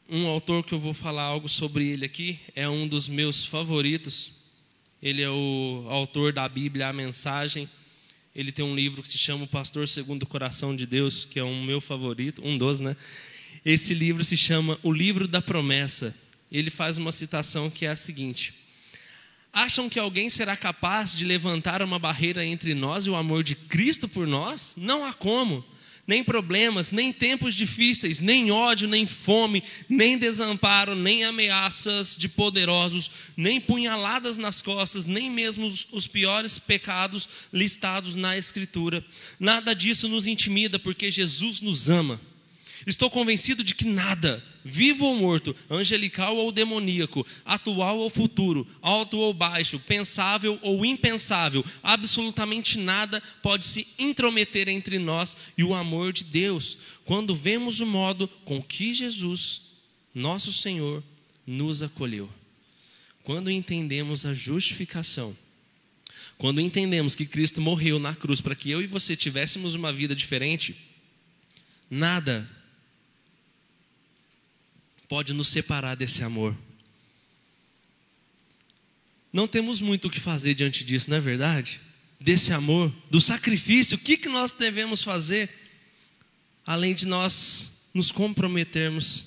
um 0.09 0.29
autor 0.29 0.63
que 0.63 0.73
eu 0.73 0.79
vou 0.79 0.95
falar 0.95 1.25
algo 1.25 1.49
sobre 1.49 1.89
ele 1.89 2.05
aqui, 2.05 2.39
é 2.55 2.69
um 2.69 2.87
dos 2.87 3.09
meus 3.09 3.45
favoritos. 3.45 4.31
Ele 5.03 5.23
é 5.23 5.29
o 5.29 5.87
autor 5.89 6.33
da 6.33 6.49
Bíblia, 6.49 6.87
a 6.87 6.93
Mensagem. 6.93 7.69
Ele 8.33 8.53
tem 8.53 8.65
um 8.65 8.77
livro 8.77 9.03
que 9.03 9.09
se 9.09 9.19
chama 9.19 9.43
O 9.43 9.49
Pastor 9.49 9.89
Segundo 9.89 10.23
o 10.23 10.27
Coração 10.27 10.77
de 10.77 10.87
Deus, 10.87 11.25
que 11.25 11.41
é 11.41 11.45
um 11.45 11.65
meu 11.65 11.81
favorito, 11.81 12.41
um 12.45 12.57
dos, 12.57 12.79
né? 12.79 12.97
Esse 13.65 13.93
livro 13.93 14.23
se 14.23 14.37
chama 14.37 14.79
O 14.85 14.93
Livro 14.93 15.27
da 15.27 15.43
Promessa. 15.43 16.15
Ele 16.53 16.71
faz 16.71 16.97
uma 16.97 17.11
citação 17.11 17.69
que 17.69 17.87
é 17.87 17.89
a 17.89 17.97
seguinte: 17.97 18.60
Acham 19.53 19.89
que 19.89 19.99
alguém 19.99 20.31
será 20.31 20.57
capaz 20.57 21.17
de 21.17 21.25
levantar 21.25 21.83
uma 21.83 21.99
barreira 21.99 22.45
entre 22.45 22.73
nós 22.75 23.07
e 23.07 23.11
o 23.11 23.17
amor 23.17 23.43
de 23.43 23.55
Cristo 23.57 24.09
por 24.09 24.27
nós? 24.27 24.75
Não 24.77 25.05
há 25.05 25.13
como. 25.13 25.65
Nem 26.07 26.25
problemas, 26.25 26.91
nem 26.91 27.13
tempos 27.13 27.55
difíceis, 27.55 28.21
nem 28.21 28.51
ódio, 28.51 28.89
nem 28.89 29.07
fome, 29.07 29.63
nem 29.89 30.19
desamparo, 30.19 30.97
nem 30.97 31.25
ameaças 31.25 32.17
de 32.17 32.29
poderosos, 32.29 33.11
nem 33.37 33.61
punhaladas 33.61 34.37
nas 34.37 34.61
costas, 34.61 35.05
nem 35.05 35.31
mesmo 35.31 35.67
os, 35.67 36.07
piores 36.07 36.59
pecados 36.59 37.29
listados 37.53 38.17
na 38.17 38.37
Escritura. 38.37 39.05
Nada 39.39 39.75
disso 39.75 40.09
nos 40.09 40.27
intimida, 40.27 40.79
porque 40.79 41.11
Jesus 41.11 41.61
nos 41.61 41.89
ama. 41.89 42.21
Estou 42.87 43.11
convencido 43.11 43.63
de 43.63 43.75
que 43.75 43.85
nada, 43.85 44.43
vivo 44.65 45.05
ou 45.05 45.17
morto, 45.17 45.55
angelical 45.69 46.37
ou 46.37 46.51
demoníaco, 46.51 47.27
atual 47.45 47.99
ou 47.99 48.09
futuro, 48.09 48.67
alto 48.81 49.19
ou 49.19 49.35
baixo, 49.35 49.79
pensável 49.81 50.59
ou 50.63 50.85
impensável, 50.85 51.65
absolutamente 51.83 52.79
nada 52.79 53.23
pode 53.43 53.67
se 53.67 53.87
intrometer 53.99 54.69
entre 54.69 54.99
nós 54.99 55.37
e 55.59 55.65
o 55.65 55.75
amor 55.75 56.13
de 56.13 56.25
Deus, 56.25 56.77
quando 57.05 57.35
vemos 57.35 57.81
o 57.81 57.87
modo 57.87 58.27
com 58.45 58.63
que 58.63 58.95
Jesus, 58.95 59.63
nosso 60.15 60.53
Senhor, 60.53 61.03
nos 61.47 61.83
acolheu. 61.83 62.31
Quando 63.23 63.51
entendemos 63.51 64.25
a 64.25 64.33
justificação, 64.33 65.37
quando 66.39 66.61
entendemos 66.61 67.15
que 67.15 67.27
Cristo 67.27 67.61
morreu 67.61 67.99
na 67.99 68.15
cruz 68.15 68.41
para 68.41 68.55
que 68.55 68.71
eu 68.71 68.81
e 68.81 68.87
você 68.87 69.15
tivéssemos 69.15 69.75
uma 69.75 69.93
vida 69.93 70.15
diferente, 70.15 70.75
nada 71.91 72.49
pode 75.11 75.33
nos 75.33 75.49
separar 75.49 75.97
desse 75.97 76.23
amor. 76.23 76.57
Não 79.33 79.49
temos 79.49 79.81
muito 79.81 80.07
o 80.07 80.11
que 80.11 80.21
fazer 80.21 80.55
diante 80.55 80.85
disso, 80.85 81.11
não 81.11 81.17
é 81.17 81.21
verdade? 81.21 81.81
Desse 82.21 82.53
amor, 82.53 82.95
do 83.11 83.21
sacrifício, 83.21 83.97
o 83.97 84.01
que, 84.01 84.17
que 84.17 84.29
nós 84.29 84.53
devemos 84.53 85.03
fazer? 85.03 85.51
Além 86.65 86.95
de 86.95 87.07
nós 87.07 87.89
nos 87.93 88.13
comprometermos, 88.13 89.27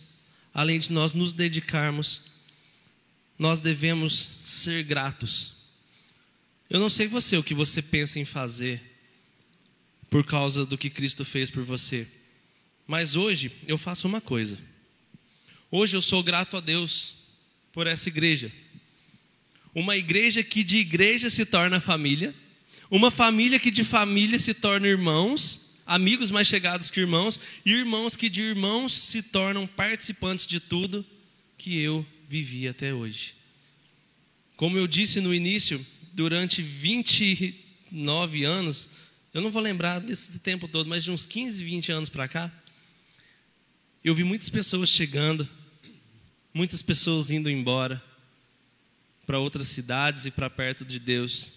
além 0.53 0.79
de 0.79 0.89
nós 0.89 1.13
nos 1.13 1.33
dedicarmos, 1.33 2.21
nós 3.37 3.59
devemos 3.59 4.37
ser 4.41 4.85
gratos. 4.85 5.51
Eu 6.69 6.79
não 6.79 6.87
sei 6.87 7.07
você 7.07 7.35
o 7.35 7.43
que 7.43 7.53
você 7.53 7.81
pensa 7.81 8.21
em 8.21 8.25
fazer 8.25 8.81
por 10.09 10.25
causa 10.25 10.65
do 10.65 10.77
que 10.77 10.89
Cristo 10.89 11.25
fez 11.25 11.49
por 11.49 11.63
você, 11.63 12.07
mas 12.87 13.17
hoje 13.17 13.51
eu 13.67 13.77
faço 13.77 14.07
uma 14.07 14.21
coisa. 14.21 14.57
Hoje 15.75 15.97
eu 15.97 16.03
sou 16.03 16.21
grato 16.21 16.55
a 16.55 16.59
Deus 16.59 17.15
por 17.71 17.87
essa 17.87 18.07
igreja. 18.07 18.51
Uma 19.73 19.97
igreja 19.97 20.43
que 20.43 20.63
de 20.63 20.77
igreja 20.77 21.31
se 21.31 21.47
torna 21.47 21.79
família, 21.79 22.31
uma 22.91 23.09
família 23.09 23.59
que 23.59 23.71
de 23.71 23.83
família 23.83 24.37
se 24.37 24.53
torna 24.53 24.87
irmãos, 24.87 25.79
amigos 25.83 26.29
mais 26.29 26.45
chegados 26.45 26.91
que 26.91 26.99
irmãos, 26.99 27.39
e 27.65 27.71
irmãos 27.71 28.15
que 28.15 28.29
de 28.29 28.43
irmãos 28.43 28.93
se 28.93 29.23
tornam 29.23 29.65
participantes 29.65 30.45
de 30.45 30.59
tudo 30.59 31.03
que 31.57 31.79
eu 31.79 32.05
vivi 32.29 32.67
até 32.67 32.93
hoje. 32.93 33.33
Como 34.55 34.77
eu 34.77 34.85
disse 34.85 35.19
no 35.21 35.33
início, 35.33 35.83
durante 36.13 36.61
29 36.61 38.43
anos, 38.43 38.89
eu 39.33 39.41
não 39.41 39.49
vou 39.49 39.59
lembrar 39.59 40.01
desse 40.01 40.37
tempo 40.37 40.67
todo, 40.67 40.87
mas 40.87 41.03
de 41.03 41.09
uns 41.09 41.25
15, 41.25 41.63
20 41.63 41.91
anos 41.91 42.09
para 42.09 42.27
cá, 42.27 42.51
eu 44.03 44.13
vi 44.13 44.23
muitas 44.23 44.51
pessoas 44.51 44.89
chegando, 44.89 45.49
muitas 46.53 46.81
pessoas 46.81 47.31
indo 47.31 47.49
embora 47.49 48.01
para 49.25 49.39
outras 49.39 49.67
cidades 49.67 50.25
e 50.25 50.31
para 50.31 50.49
perto 50.49 50.85
de 50.85 50.99
Deus. 50.99 51.53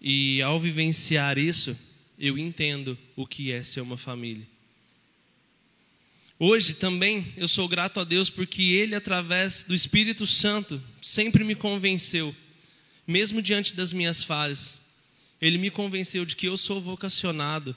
E 0.00 0.40
ao 0.42 0.58
vivenciar 0.58 1.38
isso, 1.38 1.76
eu 2.18 2.38
entendo 2.38 2.96
o 3.14 3.26
que 3.26 3.52
é 3.52 3.62
ser 3.62 3.80
uma 3.80 3.96
família. 3.96 4.46
Hoje 6.38 6.74
também 6.74 7.26
eu 7.36 7.46
sou 7.46 7.68
grato 7.68 8.00
a 8.00 8.04
Deus 8.04 8.28
porque 8.28 8.62
Ele, 8.62 8.94
através 8.94 9.62
do 9.62 9.74
Espírito 9.74 10.26
Santo, 10.26 10.82
sempre 11.00 11.44
me 11.44 11.54
convenceu, 11.54 12.34
mesmo 13.06 13.40
diante 13.40 13.76
das 13.76 13.92
minhas 13.92 14.22
falhas, 14.22 14.80
Ele 15.40 15.58
me 15.58 15.70
convenceu 15.70 16.24
de 16.24 16.34
que 16.34 16.46
eu 16.46 16.56
sou 16.56 16.80
vocacionado 16.80 17.76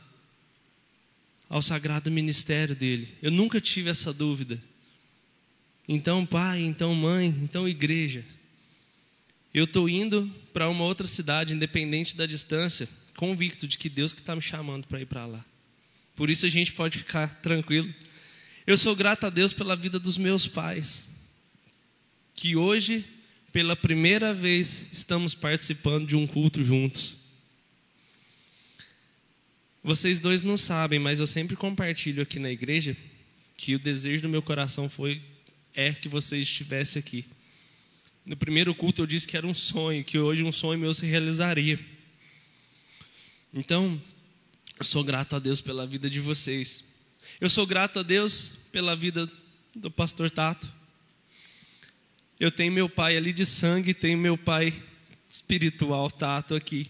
ao 1.47 1.61
sagrado 1.61 2.09
ministério 2.09 2.75
dele. 2.75 3.15
Eu 3.21 3.29
nunca 3.29 3.61
tive 3.61 3.89
essa 3.89 4.11
dúvida. 4.11 4.59
Então, 5.87 6.25
pai, 6.25 6.61
então, 6.61 6.93
mãe, 6.95 7.27
então, 7.41 7.67
igreja. 7.67 8.25
Eu 9.53 9.65
estou 9.65 9.87
indo 9.87 10.29
para 10.51 10.67
uma 10.67 10.83
outra 10.83 11.07
cidade, 11.07 11.53
independente 11.53 12.15
da 12.15 12.25
distância, 12.25 12.89
convicto 13.15 13.67
de 13.67 13.77
que 13.77 13.87
Deus 13.87 14.11
que 14.11 14.19
está 14.19 14.35
me 14.35 14.41
chamando 14.41 14.87
para 14.87 14.99
ir 14.99 15.05
para 15.05 15.25
lá. 15.25 15.45
Por 16.15 16.29
isso 16.29 16.45
a 16.45 16.49
gente 16.49 16.71
pode 16.71 16.97
ficar 16.97 17.35
tranquilo. 17.41 17.93
Eu 18.65 18.77
sou 18.77 18.95
grato 18.95 19.25
a 19.25 19.29
Deus 19.29 19.53
pela 19.53 19.75
vida 19.75 19.99
dos 19.99 20.17
meus 20.17 20.47
pais, 20.47 21.07
que 22.33 22.55
hoje, 22.55 23.05
pela 23.53 23.75
primeira 23.75 24.33
vez, 24.33 24.89
estamos 24.91 25.35
participando 25.35 26.07
de 26.07 26.15
um 26.15 26.25
culto 26.25 26.63
juntos. 26.63 27.19
Vocês 29.83 30.19
dois 30.19 30.41
não 30.41 30.57
sabem, 30.57 30.97
mas 30.97 31.19
eu 31.19 31.27
sempre 31.27 31.55
compartilho 31.55 32.23
aqui 32.23 32.39
na 32.39 32.49
igreja 32.49 32.97
que 33.55 33.75
o 33.75 33.79
desejo 33.79 34.23
do 34.23 34.29
meu 34.29 34.41
coração 34.41 34.89
foi 34.89 35.21
é 35.75 35.93
que 35.93 36.07
você 36.07 36.37
estivesse 36.37 36.97
aqui. 36.97 37.25
No 38.25 38.35
primeiro 38.35 38.73
culto 38.73 39.01
eu 39.01 39.05
disse 39.05 39.27
que 39.27 39.37
era 39.37 39.45
um 39.45 39.53
sonho, 39.53 40.03
que 40.03 40.17
hoje 40.17 40.41
um 40.43 40.51
sonho 40.51 40.79
meu 40.79 40.93
se 40.93 41.05
realizaria. 41.05 41.79
Então, 43.53 44.01
eu 44.79 44.83
sou 44.83 45.03
grato 45.03 45.35
a 45.35 45.39
Deus 45.39 45.61
pela 45.61 45.85
vida 45.85 46.09
de 46.09 46.19
vocês. 46.19 46.83
Eu 47.39 47.49
sou 47.49 47.67
grato 47.67 47.99
a 47.99 48.03
Deus 48.03 48.49
pela 48.71 48.95
vida 48.95 49.29
do 49.75 49.91
pastor 49.91 50.29
Tato. 50.31 50.67
Eu 52.39 52.49
tenho 52.51 52.71
meu 52.71 52.89
pai 52.89 53.15
ali 53.15 53.31
de 53.31 53.45
sangue, 53.45 53.93
tenho 53.93 54.17
meu 54.17 54.37
pai 54.37 54.73
espiritual, 55.29 56.09
Tato, 56.09 56.55
aqui. 56.55 56.87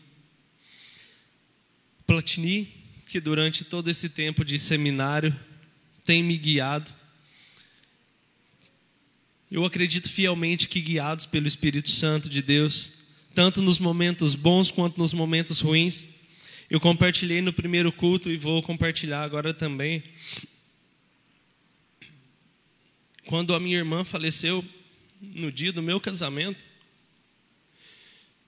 Platini, 2.07 2.71
que 3.09 3.19
durante 3.19 3.63
todo 3.63 3.89
esse 3.89 4.09
tempo 4.09 4.45
de 4.45 4.57
seminário 4.57 5.37
tem 6.03 6.23
me 6.23 6.37
guiado 6.37 6.93
eu 9.51 9.63
acredito 9.63 10.09
fielmente 10.09 10.67
que, 10.67 10.81
guiados 10.81 11.25
pelo 11.25 11.47
Espírito 11.47 11.89
Santo 11.89 12.29
de 12.29 12.41
Deus, 12.41 13.05
tanto 13.33 13.61
nos 13.61 13.77
momentos 13.77 14.33
bons 14.33 14.71
quanto 14.71 14.97
nos 14.97 15.13
momentos 15.13 15.59
ruins, 15.59 16.05
eu 16.69 16.79
compartilhei 16.79 17.41
no 17.41 17.53
primeiro 17.53 17.91
culto 17.91 18.31
e 18.31 18.37
vou 18.37 18.61
compartilhar 18.63 19.23
agora 19.23 19.53
também. 19.53 20.03
Quando 23.27 23.53
a 23.53 23.59
minha 23.59 23.77
irmã 23.77 24.03
faleceu 24.03 24.65
no 25.21 25.51
dia 25.51 25.71
do 25.71 25.83
meu 25.83 25.99
casamento, 25.99 26.63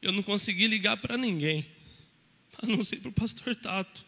eu 0.01 0.11
não 0.11 0.23
consegui 0.23 0.67
ligar 0.67 0.97
para 0.97 1.17
ninguém, 1.17 1.65
a 2.61 2.65
não 2.65 2.83
ser 2.83 2.97
para 2.97 3.09
o 3.09 3.13
pastor 3.13 3.55
Tato. 3.55 4.05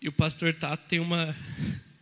E 0.00 0.08
o 0.08 0.12
pastor 0.12 0.52
Tato 0.54 0.88
tem 0.88 1.00
uma 1.00 1.34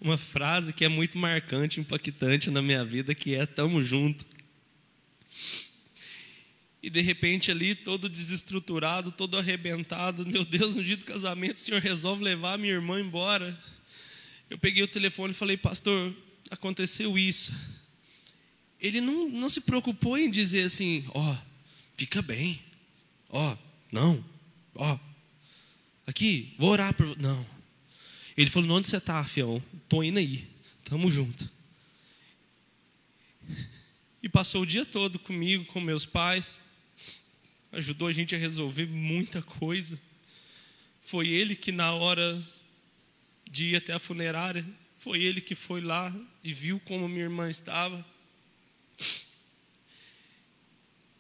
uma 0.01 0.17
frase 0.17 0.73
que 0.73 0.85
é 0.85 0.89
muito 0.89 1.19
marcante, 1.19 1.79
impactante 1.79 2.51
na 2.51 2.63
minha 2.63 2.85
vida, 2.85 3.15
que 3.15 3.35
é 3.35 3.45
tamo 3.45 3.83
junto. 3.83 4.25
E 6.83 6.89
de 6.89 7.03
repente 7.03 7.51
ali, 7.51 7.75
todo 7.75 8.09
desestruturado, 8.09 9.13
todo 9.13 9.37
arrebentado, 9.37 10.25
meu 10.27 10.45
Deus, 10.45 10.75
no 10.75 10.83
dia 10.83 10.97
do 10.97 11.05
casamento, 11.05 11.57
o 11.57 11.61
Senhor 11.61 11.81
resolve 11.81 12.25
levar 12.25 12.59
minha 12.59 12.73
irmã 12.73 12.99
embora. 12.99 13.59
Eu 14.49 14.57
peguei 14.57 14.83
o 14.83 14.89
telefone 14.89 15.33
e 15.33 15.37
falei, 15.37 15.59
pastor, 15.59 16.15
aconteceu 16.51 17.19
isso. 17.19 17.53
Ele 18.81 19.01
não, 19.03 19.29
não 19.29 19.51
se 19.51 19.61
preocupou 19.61 20.17
em 20.17 20.31
dizer 20.31 20.65
assim, 20.65 21.05
ó, 21.15 21.33
oh, 21.33 21.39
fica 21.99 22.23
bem, 22.23 22.59
ó, 23.29 23.53
oh, 23.53 23.59
não, 23.93 24.25
ó, 24.75 24.95
oh, 24.95 25.01
aqui, 26.07 26.55
vou 26.59 26.71
orar 26.71 26.95
por. 26.95 27.19
Não, 27.19 27.47
ele 28.43 28.51
falou: 28.51 28.71
Onde 28.71 28.87
você 28.87 28.97
está, 28.97 29.23
fião? 29.25 29.63
Estou 29.83 30.03
indo 30.03 30.19
aí. 30.19 30.49
Tamo 30.85 31.11
junto. 31.11 31.51
E 34.23 34.29
passou 34.29 34.63
o 34.63 34.67
dia 34.67 34.85
todo 34.85 35.19
comigo, 35.19 35.65
com 35.67 35.81
meus 35.81 36.07
pais. 36.07 36.61
Ajudou 37.73 38.09
a 38.09 38.13
gente 38.13 38.35
a 38.35 38.39
resolver 38.39 38.87
muita 38.87 39.43
coisa. 39.43 39.99
Foi 41.03 41.29
ele 41.29 41.55
que, 41.55 41.71
na 41.73 41.93
hora 41.93 42.43
de 43.51 43.67
ir 43.67 43.77
até 43.77 43.93
a 43.93 43.99
funerária, 43.99 44.65
foi 44.99 45.23
ele 45.23 45.41
que 45.41 45.55
foi 45.55 45.81
lá 45.81 46.15
e 46.43 46.53
viu 46.53 46.81
como 46.81 47.09
minha 47.09 47.25
irmã 47.25 47.51
estava. 47.51 48.05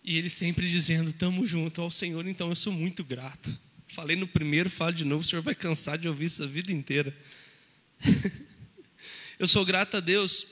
E 0.02 0.16
ele 0.16 0.30
sempre 0.30 0.68
dizendo: 0.68 1.12
Tamo 1.12 1.46
junto 1.46 1.80
ao 1.80 1.90
Senhor, 1.90 2.26
então 2.26 2.48
eu 2.48 2.56
sou 2.56 2.72
muito 2.72 3.04
grato. 3.04 3.58
Falei 3.90 4.14
no 4.14 4.26
primeiro, 4.26 4.70
falo 4.70 4.92
de 4.92 5.04
novo, 5.04 5.22
o 5.22 5.24
senhor 5.26 5.42
vai 5.42 5.54
cansar 5.54 5.98
de 5.98 6.06
ouvir 6.06 6.26
isso 6.26 6.44
a 6.44 6.46
vida 6.46 6.70
inteira. 6.70 7.16
eu 9.36 9.48
sou 9.48 9.64
grato 9.64 9.96
a 9.96 10.00
Deus 10.00 10.46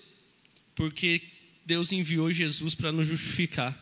porque 0.75 1.23
Deus 1.65 1.93
enviou 1.93 2.33
Jesus 2.33 2.75
para 2.75 2.91
nos 2.91 3.07
justificar. 3.07 3.81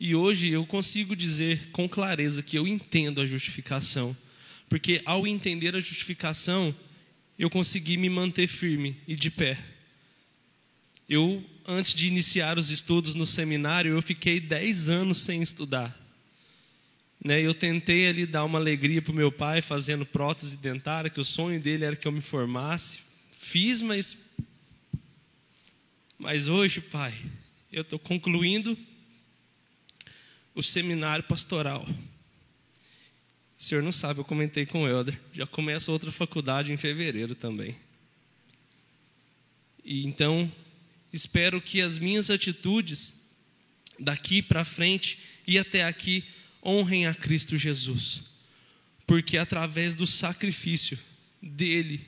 E 0.00 0.16
hoje 0.16 0.48
eu 0.48 0.66
consigo 0.66 1.14
dizer 1.14 1.70
com 1.70 1.88
clareza 1.88 2.42
que 2.42 2.58
eu 2.58 2.66
entendo 2.66 3.20
a 3.20 3.26
justificação. 3.26 4.16
Porque 4.68 5.00
ao 5.04 5.28
entender 5.28 5.76
a 5.76 5.80
justificação, 5.80 6.74
eu 7.38 7.48
consegui 7.48 7.96
me 7.96 8.10
manter 8.10 8.48
firme 8.48 8.96
e 9.06 9.14
de 9.14 9.30
pé. 9.30 9.56
Eu, 11.08 11.40
antes 11.64 11.94
de 11.94 12.08
iniciar 12.08 12.58
os 12.58 12.70
estudos 12.70 13.14
no 13.14 13.24
seminário, 13.24 13.92
eu 13.94 14.02
fiquei 14.02 14.40
10 14.40 14.88
anos 14.88 15.18
sem 15.18 15.40
estudar 15.40 16.05
Né? 17.26 17.42
Eu 17.42 17.52
tentei 17.52 18.06
ali 18.06 18.24
dar 18.24 18.44
uma 18.44 18.56
alegria 18.56 19.02
para 19.02 19.10
o 19.10 19.16
meu 19.16 19.32
pai 19.32 19.60
fazendo 19.60 20.06
prótese 20.06 20.56
dentária, 20.56 21.10
que 21.10 21.18
o 21.18 21.24
sonho 21.24 21.58
dele 21.58 21.84
era 21.84 21.96
que 21.96 22.06
eu 22.06 22.12
me 22.12 22.20
formasse. 22.20 23.00
Fiz, 23.32 23.82
mas. 23.82 24.16
Mas 26.16 26.46
hoje, 26.46 26.80
pai, 26.80 27.12
eu 27.72 27.82
estou 27.82 27.98
concluindo 27.98 28.78
o 30.54 30.62
seminário 30.62 31.24
pastoral. 31.24 31.84
O 33.58 33.62
senhor 33.62 33.82
não 33.82 33.90
sabe, 33.90 34.20
eu 34.20 34.24
comentei 34.24 34.64
com 34.64 34.84
o 34.84 34.88
Helder. 34.88 35.18
Já 35.32 35.48
começa 35.48 35.90
outra 35.90 36.12
faculdade 36.12 36.72
em 36.72 36.76
fevereiro 36.76 37.34
também. 37.34 37.76
E 39.84 40.06
então, 40.06 40.50
espero 41.12 41.60
que 41.60 41.80
as 41.80 41.98
minhas 41.98 42.30
atitudes 42.30 43.14
daqui 43.98 44.42
para 44.42 44.64
frente 44.64 45.18
e 45.44 45.58
até 45.58 45.82
aqui 45.82 46.22
honrem 46.66 47.06
a 47.06 47.14
Cristo 47.14 47.56
Jesus, 47.56 48.24
porque 49.06 49.38
através 49.38 49.94
do 49.94 50.06
sacrifício 50.06 50.98
dele, 51.40 52.04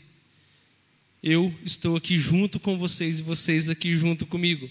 eu 1.23 1.55
estou 1.65 1.97
aqui 1.97 2.19
junto 2.19 2.59
com 2.59 2.77
vocês 2.77 3.21
e 3.21 3.23
vocês 3.23 3.69
aqui 3.69 3.95
junto 3.97 4.27
comigo. 4.27 4.69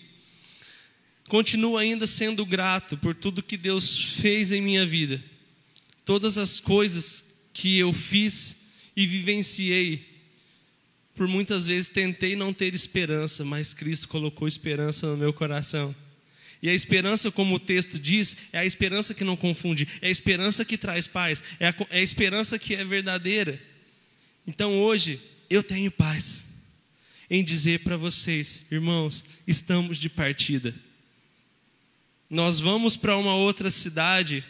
Continuo 1.27 1.77
ainda 1.77 2.07
sendo 2.07 2.45
grato 2.45 2.97
por 2.97 3.13
tudo 3.13 3.43
que 3.43 3.57
Deus 3.57 4.15
fez 4.15 4.51
em 4.51 4.61
minha 4.61 4.85
vida, 4.85 5.23
todas 6.05 6.37
as 6.37 6.59
coisas 6.59 7.25
que 7.53 7.77
eu 7.77 7.91
fiz 7.91 8.57
e 8.95 9.05
vivenciei. 9.05 10.05
Por 11.15 11.27
muitas 11.27 11.65
vezes 11.65 11.89
tentei 11.89 12.35
não 12.35 12.53
ter 12.53 12.73
esperança, 12.73 13.43
mas 13.43 13.73
Cristo 13.73 14.07
colocou 14.07 14.47
esperança 14.47 15.07
no 15.07 15.17
meu 15.17 15.33
coração. 15.33 15.93
E 16.61 16.69
a 16.69 16.73
esperança, 16.73 17.31
como 17.31 17.55
o 17.55 17.59
texto 17.59 17.99
diz, 17.99 18.35
é 18.51 18.59
a 18.59 18.65
esperança 18.65 19.13
que 19.13 19.23
não 19.23 19.37
confunde, 19.37 19.87
é 20.01 20.07
a 20.07 20.11
esperança 20.11 20.65
que 20.65 20.77
traz 20.77 21.07
paz, 21.07 21.43
é 21.59 21.67
a, 21.67 21.75
é 21.91 21.99
a 21.99 22.03
esperança 22.03 22.57
que 22.57 22.75
é 22.75 22.83
verdadeira. 22.83 23.61
Então 24.45 24.79
hoje 24.79 25.21
eu 25.49 25.61
tenho 25.61 25.91
paz 25.91 26.45
em 27.29 27.43
dizer 27.43 27.83
para 27.83 27.97
vocês, 27.97 28.61
irmãos, 28.71 29.23
estamos 29.45 29.97
de 29.97 30.09
partida. 30.09 30.73
Nós 32.29 32.59
vamos 32.59 32.95
para 32.95 33.17
uma 33.17 33.35
outra 33.35 33.69
cidade 33.69 34.43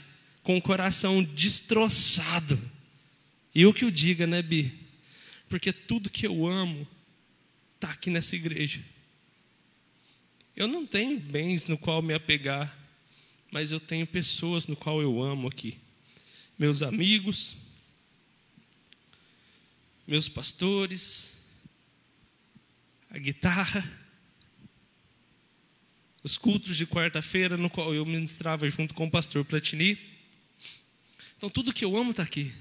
com 0.44 0.58
o 0.58 0.62
coração 0.62 1.24
destroçado. 1.24 2.60
E 3.54 3.64
eu 3.64 3.74
que 3.74 3.86
o 3.86 3.92
diga, 3.92 4.26
né, 4.26 4.42
Bi? 4.42 4.74
Porque 5.50 5.74
tudo 5.74 6.10
que 6.10 6.26
eu 6.26 6.46
amo 6.46 6.88
está 7.76 7.92
aqui 7.92 8.10
nessa 8.10 8.36
igreja. 8.36 8.82
Eu 10.58 10.68
não 10.68 10.88
tenho 10.88 11.20
bens 11.20 11.68
no 11.68 11.78
qual 11.78 12.02
me 12.02 12.16
apegar, 12.16 12.76
mas 13.52 13.72
eu 13.72 13.80
tenho 13.80 14.08
pessoas 14.08 14.66
no 14.66 14.76
qual 14.76 15.00
eu 15.04 15.22
amo 15.22 15.48
aqui. 15.48 15.78
Meus 16.58 16.82
amigos, 16.82 17.56
meus 20.08 20.28
pastores, 20.28 21.38
a 23.12 23.20
guitarra, 23.20 23.88
os 26.24 26.40
cultos 26.40 26.76
de 26.76 26.88
quarta-feira 26.88 27.56
no 27.56 27.70
qual 27.70 27.94
eu 27.94 28.04
ministrava 28.04 28.68
junto 28.68 28.96
com 28.96 29.06
o 29.06 29.12
pastor 29.12 29.46
Platini. 29.46 29.96
Então 31.38 31.52
tudo 31.52 31.72
que 31.72 31.86
eu 31.86 31.96
amo 31.96 32.10
está 32.10 32.24
aqui. 32.24 32.52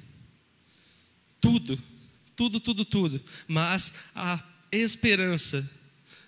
Tudo, 1.40 1.82
tudo, 2.36 2.60
tudo, 2.60 2.84
tudo. 2.84 3.24
Mas 3.48 3.94
a 4.14 4.46
esperança 4.70 5.66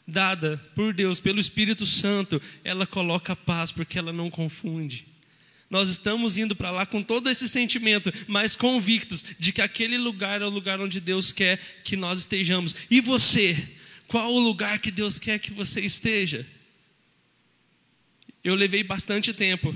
dada 0.09 0.57
por 0.75 0.95
Deus, 0.95 1.21
pelo 1.21 1.39
Espírito 1.39 1.85
Santo, 1.85 2.41
ela 2.65 2.87
coloca 2.87 3.37
paz, 3.37 3.71
porque 3.71 3.99
ela 3.99 4.11
não 4.11 4.31
confunde. 4.31 5.07
Nós 5.69 5.91
estamos 5.91 6.39
indo 6.39 6.57
para 6.57 6.71
lá 6.71 6.87
com 6.87 7.03
todo 7.03 7.29
esse 7.29 7.47
sentimento, 7.47 8.11
mas 8.27 8.57
convictos 8.57 9.23
de 9.39 9.53
que 9.53 9.61
aquele 9.61 9.99
lugar 9.99 10.41
é 10.41 10.47
o 10.47 10.51
lugar 10.51 10.81
onde 10.81 10.99
Deus 10.99 11.31
quer 11.31 11.59
que 11.85 11.95
nós 11.95 12.21
estejamos. 12.21 12.75
E 12.91 13.03
você? 13.03 13.55
Qual 14.07 14.33
o 14.33 14.41
lugar 14.41 14.79
que 14.79 14.91
Deus 14.91 15.19
quer 15.19 15.39
que 15.39 15.53
você 15.53 15.83
esteja? 15.83 16.47
Eu 18.43 18.55
levei 18.55 18.83
bastante 18.83 19.35
tempo 19.35 19.75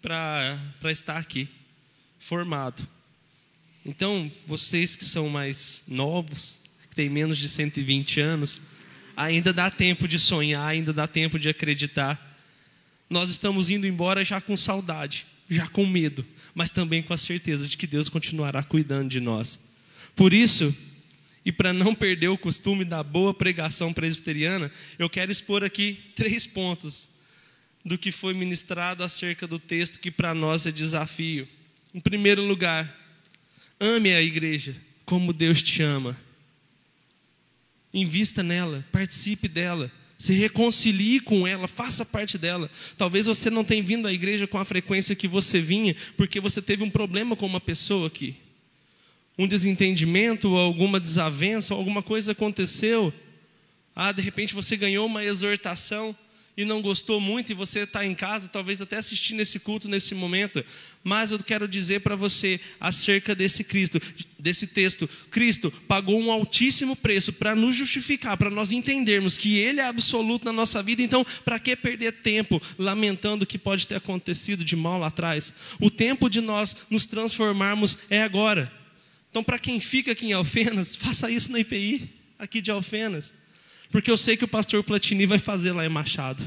para 0.00 0.56
estar 0.84 1.16
aqui, 1.16 1.48
formado. 2.16 2.86
Então, 3.84 4.30
vocês 4.46 4.94
que 4.94 5.04
são 5.04 5.28
mais 5.28 5.82
novos, 5.88 6.62
que 6.88 6.94
têm 6.94 7.08
menos 7.08 7.38
de 7.38 7.48
120 7.48 8.20
anos, 8.20 8.62
ainda 9.18 9.52
dá 9.52 9.68
tempo 9.68 10.06
de 10.06 10.16
sonhar, 10.16 10.64
ainda 10.64 10.92
dá 10.92 11.08
tempo 11.08 11.38
de 11.38 11.48
acreditar. 11.48 12.38
Nós 13.10 13.30
estamos 13.30 13.68
indo 13.68 13.84
embora 13.84 14.24
já 14.24 14.40
com 14.40 14.56
saudade, 14.56 15.26
já 15.50 15.66
com 15.66 15.84
medo, 15.84 16.24
mas 16.54 16.70
também 16.70 17.02
com 17.02 17.12
a 17.12 17.16
certeza 17.16 17.68
de 17.68 17.76
que 17.76 17.86
Deus 17.86 18.08
continuará 18.08 18.62
cuidando 18.62 19.08
de 19.08 19.18
nós. 19.18 19.58
Por 20.14 20.32
isso, 20.32 20.74
e 21.44 21.50
para 21.50 21.72
não 21.72 21.96
perder 21.96 22.28
o 22.28 22.38
costume 22.38 22.84
da 22.84 23.02
boa 23.02 23.34
pregação 23.34 23.92
presbiteriana, 23.92 24.70
eu 24.98 25.10
quero 25.10 25.32
expor 25.32 25.64
aqui 25.64 25.98
três 26.14 26.46
pontos 26.46 27.10
do 27.84 27.98
que 27.98 28.12
foi 28.12 28.34
ministrado 28.34 29.02
acerca 29.02 29.48
do 29.48 29.58
texto 29.58 29.98
que 29.98 30.12
para 30.12 30.32
nós 30.32 30.64
é 30.64 30.70
desafio. 30.70 31.48
Em 31.92 31.98
primeiro 31.98 32.46
lugar, 32.46 32.94
ame 33.80 34.14
a 34.14 34.22
igreja 34.22 34.76
como 35.04 35.32
Deus 35.32 35.60
te 35.60 35.82
ama. 35.82 36.16
Invista 37.92 38.42
nela, 38.42 38.84
participe 38.92 39.48
dela, 39.48 39.90
se 40.18 40.32
reconcilie 40.32 41.20
com 41.20 41.46
ela, 41.46 41.68
faça 41.68 42.04
parte 42.04 42.36
dela. 42.36 42.68
Talvez 42.96 43.26
você 43.26 43.48
não 43.50 43.62
tenha 43.62 43.82
vindo 43.82 44.08
à 44.08 44.12
igreja 44.12 44.46
com 44.46 44.58
a 44.58 44.64
frequência 44.64 45.14
que 45.14 45.28
você 45.28 45.60
vinha, 45.60 45.94
porque 46.16 46.40
você 46.40 46.60
teve 46.60 46.82
um 46.82 46.90
problema 46.90 47.36
com 47.36 47.46
uma 47.46 47.60
pessoa 47.60 48.08
aqui. 48.08 48.36
Um 49.38 49.46
desentendimento, 49.46 50.56
alguma 50.56 50.98
desavença, 50.98 51.72
alguma 51.72 52.02
coisa 52.02 52.32
aconteceu. 52.32 53.12
Ah, 53.94 54.10
de 54.10 54.20
repente 54.20 54.54
você 54.54 54.76
ganhou 54.76 55.06
uma 55.06 55.24
exortação 55.24 56.16
e 56.58 56.64
não 56.64 56.82
gostou 56.82 57.20
muito 57.20 57.52
e 57.52 57.54
você 57.54 57.84
está 57.84 58.04
em 58.04 58.16
casa, 58.16 58.48
talvez 58.48 58.80
até 58.80 58.96
assistindo 58.96 59.38
esse 59.38 59.60
culto 59.60 59.88
nesse 59.88 60.12
momento, 60.12 60.64
mas 61.04 61.30
eu 61.30 61.38
quero 61.38 61.68
dizer 61.68 62.00
para 62.00 62.16
você 62.16 62.60
acerca 62.80 63.32
desse 63.32 63.62
Cristo, 63.62 64.00
desse 64.36 64.66
texto. 64.66 65.08
Cristo 65.30 65.70
pagou 65.86 66.20
um 66.20 66.32
altíssimo 66.32 66.96
preço 66.96 67.32
para 67.34 67.54
nos 67.54 67.76
justificar, 67.76 68.36
para 68.36 68.50
nós 68.50 68.72
entendermos 68.72 69.38
que 69.38 69.56
Ele 69.56 69.80
é 69.80 69.84
absoluto 69.84 70.46
na 70.46 70.52
nossa 70.52 70.82
vida, 70.82 71.00
então 71.00 71.24
para 71.44 71.60
que 71.60 71.76
perder 71.76 72.10
tempo 72.14 72.60
lamentando 72.76 73.44
o 73.44 73.46
que 73.46 73.56
pode 73.56 73.86
ter 73.86 73.94
acontecido 73.94 74.64
de 74.64 74.74
mal 74.74 74.98
lá 74.98 75.06
atrás? 75.06 75.52
O 75.80 75.88
tempo 75.88 76.28
de 76.28 76.40
nós 76.40 76.74
nos 76.90 77.06
transformarmos 77.06 77.98
é 78.10 78.20
agora. 78.20 78.72
Então, 79.30 79.44
para 79.44 79.60
quem 79.60 79.78
fica 79.78 80.10
aqui 80.10 80.26
em 80.26 80.32
Alfenas, 80.32 80.96
faça 80.98 81.30
isso 81.30 81.52
na 81.52 81.60
IPI, 81.60 82.10
aqui 82.36 82.60
de 82.60 82.72
Alfenas. 82.72 83.32
Porque 83.90 84.10
eu 84.10 84.16
sei 84.16 84.36
que 84.36 84.44
o 84.44 84.48
pastor 84.48 84.84
Platini 84.84 85.26
vai 85.26 85.38
fazer 85.38 85.72
lá 85.72 85.84
em 85.84 85.88
Machado. 85.88 86.42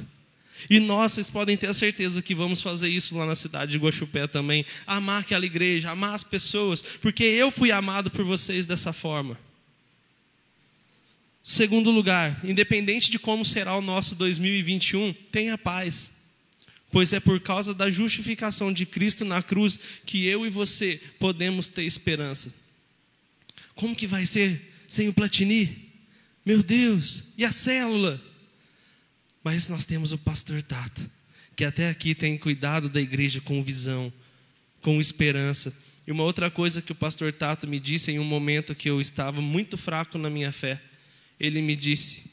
E 0.70 0.80
nós, 0.80 1.14
vocês 1.14 1.30
podem 1.30 1.58
ter 1.58 1.68
a 1.68 1.74
certeza 1.74 2.22
que 2.22 2.36
vamos 2.36 2.62
fazer 2.62 2.88
isso 2.88 3.18
lá 3.18 3.26
na 3.26 3.36
cidade 3.36 3.72
de 3.72 3.78
Guaxupé 3.78 4.28
também. 4.28 4.66
Amar 4.86 5.22
aquela 5.22 5.46
igreja, 5.46 5.90
amar 5.90 6.14
as 6.14 6.24
pessoas, 6.24 6.82
porque 6.82 7.24
eu 7.24 7.50
fui 7.50 7.72
amado 7.72 8.12
por 8.12 8.24
vocês 8.24 8.66
dessa 8.66 8.94
forma. 8.94 9.40
Segundo 11.44 11.90
lugar, 11.90 12.40
independente 12.44 13.10
de 13.10 13.18
como 13.18 13.44
será 13.44 13.76
o 13.76 13.82
nosso 13.82 14.16
2021, 14.16 15.14
tenha 15.32 15.58
paz. 15.58 16.12
Pois 16.92 17.14
é 17.14 17.20
por 17.20 17.40
causa 17.40 17.74
da 17.74 17.90
justificação 17.90 18.72
de 18.72 18.86
Cristo 18.86 19.26
na 19.26 19.42
cruz 19.42 19.80
que 20.06 20.28
eu 20.28 20.46
e 20.46 20.50
você 20.50 21.02
podemos 21.18 21.70
ter 21.70 21.84
esperança. 21.84 22.54
Como 23.74 23.96
que 23.96 24.06
vai 24.06 24.26
ser 24.26 24.74
sem 24.88 25.08
o 25.08 25.14
Platini? 25.14 25.91
Meu 26.46 26.64
Deus, 26.64 27.26
e 27.38 27.46
a 27.46 27.52
célula? 27.52 28.22
Mas 29.44 29.68
nós 29.68 29.86
temos 29.86 30.12
o 30.12 30.18
pastor 30.18 30.62
Tato, 30.62 31.10
que 31.56 31.64
até 31.64 31.90
aqui 31.90 32.16
tem 32.16 32.38
cuidado 32.38 32.90
da 32.90 33.02
igreja 33.02 33.42
com 33.42 33.64
visão, 33.64 34.12
com 34.82 35.00
esperança. 35.00 35.76
E 36.06 36.12
uma 36.12 36.24
outra 36.24 36.50
coisa 36.50 36.82
que 36.82 36.92
o 36.92 36.96
pastor 36.96 37.32
Tato 37.32 37.68
me 37.68 37.80
disse 37.80 38.12
em 38.12 38.20
um 38.20 38.24
momento 38.24 38.76
que 38.76 38.90
eu 38.90 39.00
estava 39.00 39.42
muito 39.42 39.78
fraco 39.78 40.18
na 40.18 40.30
minha 40.30 40.52
fé, 40.52 40.82
ele 41.40 41.62
me 41.62 41.76
disse, 41.76 42.32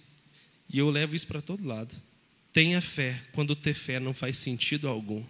e 0.68 0.79
eu 0.79 0.90
levo 0.90 1.16
isso 1.16 1.27
para 1.27 1.40
todo 1.40 1.66
lado: 1.66 1.94
tenha 2.53 2.81
fé 2.81 3.23
quando 3.33 3.57
ter 3.57 3.75
fé 3.75 3.99
não 4.01 4.14
faz 4.14 4.37
sentido 4.38 4.88
algum. 4.88 5.25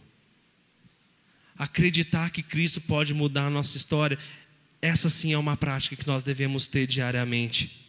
Acreditar 1.57 2.31
que 2.31 2.43
Cristo 2.43 2.81
pode 2.81 3.13
mudar 3.13 3.47
a 3.47 3.51
nossa 3.51 3.77
história, 3.77 4.19
essa 4.81 5.11
sim 5.11 5.33
é 5.33 5.39
uma 5.39 5.57
prática 5.57 5.97
que 5.97 6.07
nós 6.07 6.23
devemos 6.23 6.69
ter 6.69 6.87
diariamente. 6.87 7.88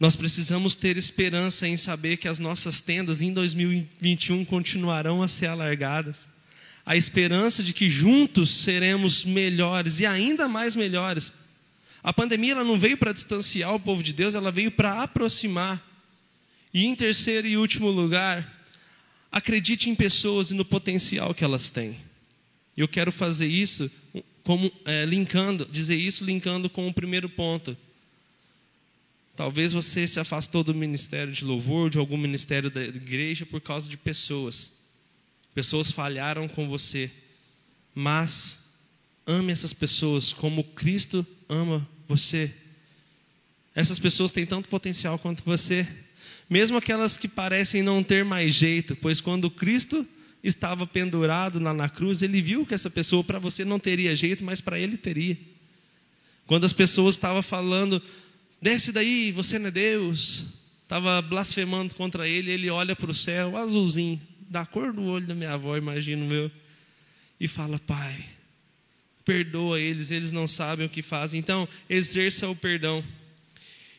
Nós 0.00 0.16
precisamos 0.16 0.74
ter 0.74 0.96
esperança 0.96 1.68
em 1.68 1.76
saber 1.76 2.16
que 2.16 2.26
as 2.26 2.38
nossas 2.38 2.80
tendas 2.80 3.20
em 3.20 3.34
2021 3.34 4.46
continuarão 4.46 5.22
a 5.22 5.28
ser 5.28 5.48
alargadas. 5.48 6.26
A 6.86 6.96
esperança 6.96 7.62
de 7.62 7.74
que 7.74 7.86
juntos 7.90 8.48
seremos 8.48 9.26
melhores 9.26 10.00
e 10.00 10.06
ainda 10.06 10.48
mais 10.48 10.74
melhores. 10.74 11.34
A 12.02 12.14
pandemia 12.14 12.52
ela 12.52 12.64
não 12.64 12.78
veio 12.78 12.96
para 12.96 13.12
distanciar 13.12 13.74
o 13.74 13.78
povo 13.78 14.02
de 14.02 14.14
Deus, 14.14 14.34
ela 14.34 14.50
veio 14.50 14.70
para 14.70 15.02
aproximar. 15.02 15.86
E 16.72 16.86
em 16.86 16.94
terceiro 16.94 17.46
e 17.46 17.58
último 17.58 17.90
lugar, 17.90 18.64
acredite 19.30 19.90
em 19.90 19.94
pessoas 19.94 20.50
e 20.50 20.54
no 20.54 20.64
potencial 20.64 21.34
que 21.34 21.44
elas 21.44 21.68
têm. 21.68 21.94
Eu 22.74 22.88
quero 22.88 23.12
fazer 23.12 23.48
isso 23.48 23.90
como 24.44 24.72
é, 24.86 25.04
linkando, 25.04 25.68
dizer 25.70 25.96
isso 25.96 26.24
linkando 26.24 26.70
com 26.70 26.88
o 26.88 26.94
primeiro 26.94 27.28
ponto. 27.28 27.76
Talvez 29.40 29.72
você 29.72 30.06
se 30.06 30.20
afastou 30.20 30.62
do 30.62 30.74
ministério 30.74 31.32
de 31.32 31.46
louvor, 31.46 31.88
de 31.88 31.96
algum 31.96 32.18
ministério 32.18 32.70
da 32.70 32.84
igreja 32.84 33.46
por 33.46 33.58
causa 33.58 33.88
de 33.88 33.96
pessoas. 33.96 34.72
Pessoas 35.54 35.90
falharam 35.90 36.46
com 36.46 36.68
você. 36.68 37.10
Mas 37.94 38.58
ame 39.26 39.50
essas 39.50 39.72
pessoas 39.72 40.30
como 40.30 40.62
Cristo 40.62 41.26
ama 41.48 41.88
você. 42.06 42.52
Essas 43.74 43.98
pessoas 43.98 44.30
têm 44.30 44.44
tanto 44.44 44.68
potencial 44.68 45.18
quanto 45.18 45.42
você, 45.42 45.88
mesmo 46.50 46.76
aquelas 46.76 47.16
que 47.16 47.26
parecem 47.26 47.82
não 47.82 48.04
ter 48.04 48.26
mais 48.26 48.52
jeito, 48.52 48.94
pois 48.94 49.22
quando 49.22 49.50
Cristo 49.50 50.06
estava 50.44 50.86
pendurado 50.86 51.58
lá 51.58 51.72
na 51.72 51.88
cruz, 51.88 52.20
ele 52.20 52.42
viu 52.42 52.66
que 52.66 52.74
essa 52.74 52.90
pessoa 52.90 53.24
para 53.24 53.38
você 53.38 53.64
não 53.64 53.78
teria 53.78 54.14
jeito, 54.14 54.44
mas 54.44 54.60
para 54.60 54.78
ele 54.78 54.98
teria. 54.98 55.38
Quando 56.46 56.66
as 56.66 56.74
pessoas 56.74 57.14
estavam 57.14 57.40
falando, 57.40 58.02
desce 58.60 58.92
daí, 58.92 59.32
você 59.32 59.58
não 59.58 59.68
é 59.68 59.70
Deus, 59.70 60.46
estava 60.82 61.22
blasfemando 61.22 61.94
contra 61.94 62.28
ele, 62.28 62.50
ele 62.50 62.68
olha 62.68 62.96
para 62.96 63.10
o 63.10 63.14
céu, 63.14 63.56
azulzinho, 63.56 64.20
da 64.48 64.66
cor 64.66 64.92
do 64.92 65.04
olho 65.04 65.26
da 65.26 65.34
minha 65.34 65.52
avó, 65.52 65.76
imagino 65.76 66.26
meu, 66.26 66.50
e 67.38 67.46
fala: 67.46 67.78
Pai, 67.78 68.28
perdoa 69.24 69.80
eles, 69.80 70.10
eles 70.10 70.32
não 70.32 70.46
sabem 70.46 70.86
o 70.86 70.90
que 70.90 71.02
fazem. 71.02 71.38
Então, 71.38 71.68
exerça 71.88 72.48
o 72.48 72.56
perdão. 72.56 73.04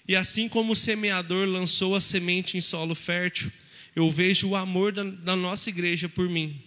E 0.07 0.15
assim 0.15 0.49
como 0.49 0.73
o 0.73 0.75
semeador 0.75 1.47
lançou 1.47 1.95
a 1.95 2.01
semente 2.01 2.57
em 2.57 2.61
solo 2.61 2.93
fértil, 2.93 3.51
eu 3.95 4.11
vejo 4.11 4.49
o 4.49 4.55
amor 4.55 4.91
da, 4.91 5.03
da 5.03 5.35
nossa 5.35 5.69
igreja 5.69 6.09
por 6.09 6.29
mim. 6.29 6.61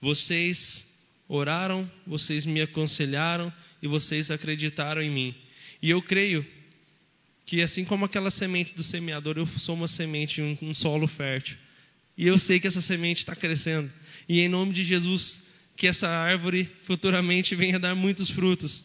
Vocês 0.00 0.86
oraram, 1.28 1.88
vocês 2.06 2.44
me 2.44 2.60
aconselharam 2.60 3.52
e 3.80 3.86
vocês 3.86 4.30
acreditaram 4.30 5.00
em 5.00 5.10
mim. 5.10 5.34
E 5.80 5.90
eu 5.90 6.02
creio 6.02 6.44
que 7.46 7.60
assim 7.60 7.84
como 7.84 8.04
aquela 8.04 8.30
semente 8.30 8.74
do 8.74 8.82
semeador, 8.82 9.36
eu 9.36 9.46
sou 9.46 9.74
uma 9.74 9.88
semente 9.88 10.40
em 10.40 10.58
um, 10.62 10.70
um 10.70 10.74
solo 10.74 11.06
fértil. 11.06 11.56
E 12.16 12.26
eu 12.26 12.38
sei 12.38 12.60
que 12.60 12.66
essa 12.66 12.80
semente 12.80 13.18
está 13.18 13.34
crescendo. 13.34 13.92
E 14.28 14.40
em 14.40 14.48
nome 14.48 14.72
de 14.72 14.84
Jesus, 14.84 15.42
que 15.76 15.86
essa 15.86 16.08
árvore 16.08 16.70
futuramente 16.82 17.54
venha 17.54 17.78
dar 17.78 17.94
muitos 17.94 18.30
frutos. 18.30 18.84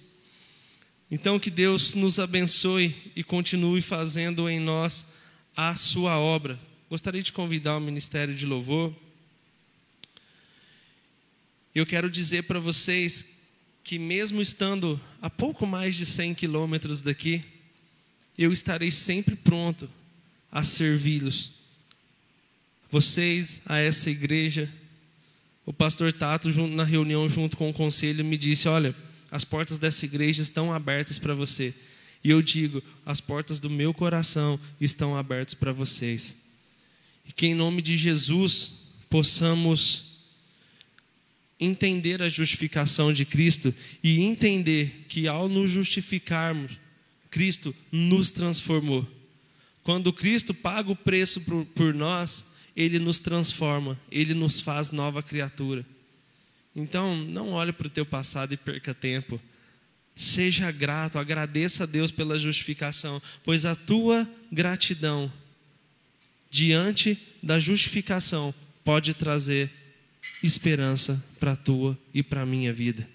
Então, 1.12 1.40
que 1.40 1.50
Deus 1.50 1.96
nos 1.96 2.20
abençoe 2.20 2.96
e 3.16 3.24
continue 3.24 3.82
fazendo 3.82 4.50
em 4.50 4.60
nós 4.60 5.06
a 5.56 5.76
sua 5.76 6.18
obra. 6.18 6.60
Gostaria 6.90 7.22
de 7.22 7.32
convidar 7.32 7.78
o 7.78 7.82
Ministério 7.82 8.34
de 8.36 8.46
Louvor. 8.46 8.94
Eu 11.74 11.86
quero 11.86 12.10
dizer 12.10 12.44
para 12.44 12.60
vocês 12.60 13.26
que, 13.84 13.98
mesmo 13.98 14.42
estando 14.42 15.00
a 15.22 15.30
pouco 15.30 15.66
mais 15.66 15.96
de 15.96 16.06
100 16.06 16.36
quilômetros 16.36 17.02
daqui, 17.02 17.44
eu 18.44 18.54
estarei 18.54 18.90
sempre 18.90 19.36
pronto 19.36 19.90
a 20.52 20.64
servi-los. 20.64 21.52
Vocês, 22.90 23.62
a 23.66 23.78
essa 23.78 24.10
igreja, 24.10 24.72
o 25.66 25.74
pastor 25.74 26.12
Tato, 26.14 26.50
na 26.68 26.84
reunião 26.84 27.28
junto 27.28 27.58
com 27.58 27.70
o 27.70 27.74
conselho, 27.74 28.24
me 28.24 28.38
disse: 28.38 28.68
Olha 28.68 28.96
as 29.30 29.44
portas 29.44 29.78
dessa 29.78 30.06
igreja 30.06 30.42
estão 30.42 30.74
abertas 30.74 31.20
para 31.20 31.36
você. 31.36 31.74
E 32.24 32.30
eu 32.30 32.42
digo, 32.42 32.82
as 33.06 33.22
portas 33.22 33.60
do 33.60 33.70
meu 33.70 33.94
coração 33.94 34.60
estão 34.82 35.16
abertas 35.16 35.54
para 35.54 35.72
vocês. 35.72 36.36
E 37.28 37.32
que 37.32 37.48
em 37.48 37.54
nome 37.54 37.82
de 37.82 37.96
Jesus 37.96 38.72
possamos 39.10 40.06
entender 41.60 42.22
a 42.22 42.30
justificação 42.30 43.12
de 43.12 43.26
Cristo 43.26 43.74
e 44.04 44.22
entender 44.22 45.06
que 45.08 45.28
ao 45.28 45.48
nos 45.48 45.70
justificarmos, 45.70 46.80
Cristo 47.30 47.76
nos 47.92 48.32
transformou. 48.32 49.08
Quando 49.84 50.14
Cristo 50.14 50.54
paga 50.54 50.92
o 50.92 50.96
preço 50.96 51.42
por, 51.42 51.66
por 51.66 51.94
nós, 51.94 52.46
Ele 52.76 53.00
nos 53.00 53.20
transforma, 53.20 54.00
Ele 54.12 54.34
nos 54.34 54.60
faz 54.60 54.92
nova 54.92 55.22
criatura. 55.24 55.86
Então, 56.76 57.16
não 57.16 57.52
olhe 57.52 57.74
para 57.74 57.88
o 57.88 57.90
teu 57.90 58.06
passado 58.06 58.54
e 58.54 58.58
perca 58.58 58.94
tempo. 58.94 59.40
Seja 60.16 60.70
grato, 60.72 61.18
agradeça 61.18 61.84
a 61.84 61.88
Deus 61.88 62.12
pela 62.12 62.38
justificação, 62.38 63.22
pois 63.44 63.66
a 63.66 63.76
tua 63.76 64.30
gratidão 64.52 65.32
diante 66.50 67.18
da 67.42 67.60
justificação 67.60 68.54
pode 68.84 69.14
trazer 69.14 69.72
esperança 70.44 71.24
para 71.40 71.54
a 71.54 71.56
tua 71.56 71.98
e 72.14 72.22
para 72.22 72.42
a 72.42 72.46
minha 72.46 72.74
vida. 72.74 73.08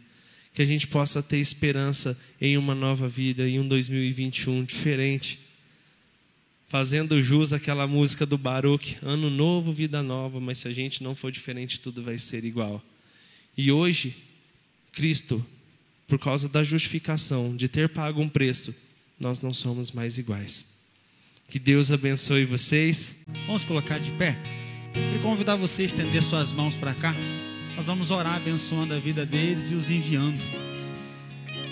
Que 0.55 0.63
a 0.63 0.65
gente 0.65 0.87
possa 0.87 1.23
ter 1.23 1.39
esperança 1.39 2.19
em 2.41 2.57
uma 2.57 2.75
nova 2.75 3.09
vida, 3.09 3.47
em 3.47 3.61
um 3.61 3.69
2021 3.69 4.65
diferente. 4.65 5.39
Fazendo 6.69 7.21
jus 7.21 7.53
àquela 7.53 7.87
música 7.87 8.25
do 8.25 8.39
Baruch, 8.39 8.97
ano 9.03 9.29
novo, 9.29 9.73
vida 9.73 10.03
nova, 10.03 10.41
mas 10.41 10.61
se 10.61 10.69
a 10.69 10.73
gente 10.73 11.03
não 11.03 11.15
for 11.15 11.31
diferente, 11.31 11.79
tudo 11.79 12.03
vai 12.03 12.19
ser 12.19 12.45
igual. 12.45 12.83
E 13.57 13.71
hoje, 13.71 14.17
Cristo, 14.93 15.45
por 16.07 16.19
causa 16.19 16.49
da 16.49 16.63
justificação, 16.63 17.55
de 17.55 17.69
ter 17.69 17.89
pago 17.89 18.21
um 18.21 18.29
preço, 18.29 18.75
nós 19.21 19.41
não 19.41 19.53
somos 19.53 19.93
mais 19.93 20.19
iguais. 20.19 20.65
Que 21.49 21.59
Deus 21.59 21.91
abençoe 21.91 22.45
vocês. 22.45 23.17
Vamos 23.47 23.65
colocar 23.65 23.99
de 23.99 24.13
pé? 24.13 24.37
Queria 24.93 25.21
convidar 25.21 25.57
você 25.57 25.83
a 25.83 25.87
estender 25.87 26.23
suas 26.23 26.53
mãos 26.53 26.77
para 26.77 26.95
cá. 26.95 27.15
Nós 27.77 27.87
vamos 27.87 28.11
orar 28.11 28.37
abençoando 28.37 28.95
a 28.95 28.99
vida 28.99 29.27
deles 29.27 29.71
e 29.71 29.75
os 29.75 29.91
enviando. 29.91 30.43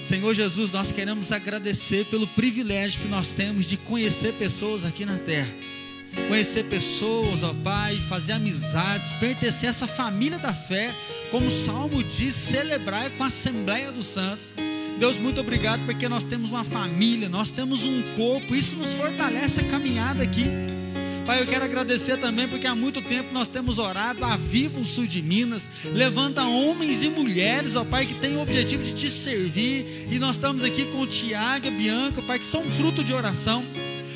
Senhor 0.02 0.34
Jesus, 0.34 0.70
nós 0.72 0.90
queremos 0.90 1.30
agradecer 1.30 2.06
pelo 2.06 2.26
privilégio 2.26 3.00
que 3.00 3.08
nós 3.08 3.32
temos 3.32 3.66
de 3.66 3.76
conhecer 3.76 4.32
pessoas 4.34 4.84
aqui 4.84 5.06
na 5.06 5.18
terra 5.18 5.62
conhecer 6.28 6.64
pessoas, 6.64 7.42
ó 7.42 7.54
Pai, 7.54 7.96
fazer 7.96 8.32
amizades, 8.32 9.12
pertencer 9.14 9.68
a 9.68 9.70
essa 9.70 9.86
família 9.86 10.38
da 10.38 10.52
fé, 10.52 10.94
como 11.30 11.46
o 11.46 11.50
Salmo 11.50 12.02
diz, 12.02 12.34
celebrar 12.34 13.10
com 13.12 13.24
a 13.24 13.28
Assembleia 13.28 13.90
dos 13.90 14.06
Santos. 14.06 14.52
Deus, 14.98 15.18
muito 15.18 15.40
obrigado 15.40 15.84
porque 15.84 16.08
nós 16.08 16.24
temos 16.24 16.50
uma 16.50 16.64
família, 16.64 17.28
nós 17.28 17.50
temos 17.50 17.84
um 17.84 18.02
corpo, 18.14 18.54
isso 18.54 18.76
nos 18.76 18.92
fortalece 18.94 19.60
a 19.60 19.64
caminhada 19.64 20.22
aqui. 20.22 20.44
Pai, 21.26 21.40
eu 21.40 21.46
quero 21.46 21.64
agradecer 21.64 22.16
também 22.16 22.48
porque 22.48 22.66
há 22.66 22.74
muito 22.74 23.00
tempo 23.00 23.32
nós 23.32 23.46
temos 23.46 23.78
orado 23.78 24.24
a 24.24 24.36
Viva 24.36 24.80
o 24.80 24.84
Sul 24.84 25.06
de 25.06 25.22
Minas. 25.22 25.70
Levanta 25.84 26.44
homens 26.44 27.02
e 27.04 27.08
mulheres, 27.08 27.76
ó 27.76 27.84
Pai, 27.84 28.06
que 28.06 28.14
têm 28.14 28.36
o 28.36 28.40
objetivo 28.40 28.82
de 28.82 28.92
te 28.92 29.08
servir. 29.08 30.08
E 30.10 30.18
nós 30.18 30.32
estamos 30.32 30.64
aqui 30.64 30.86
com 30.86 31.06
Tiago 31.06 31.66
e 31.66 31.70
Bianca, 31.70 32.20
Pai, 32.22 32.40
que 32.40 32.46
são 32.46 32.64
fruto 32.64 33.04
de 33.04 33.14
oração. 33.14 33.64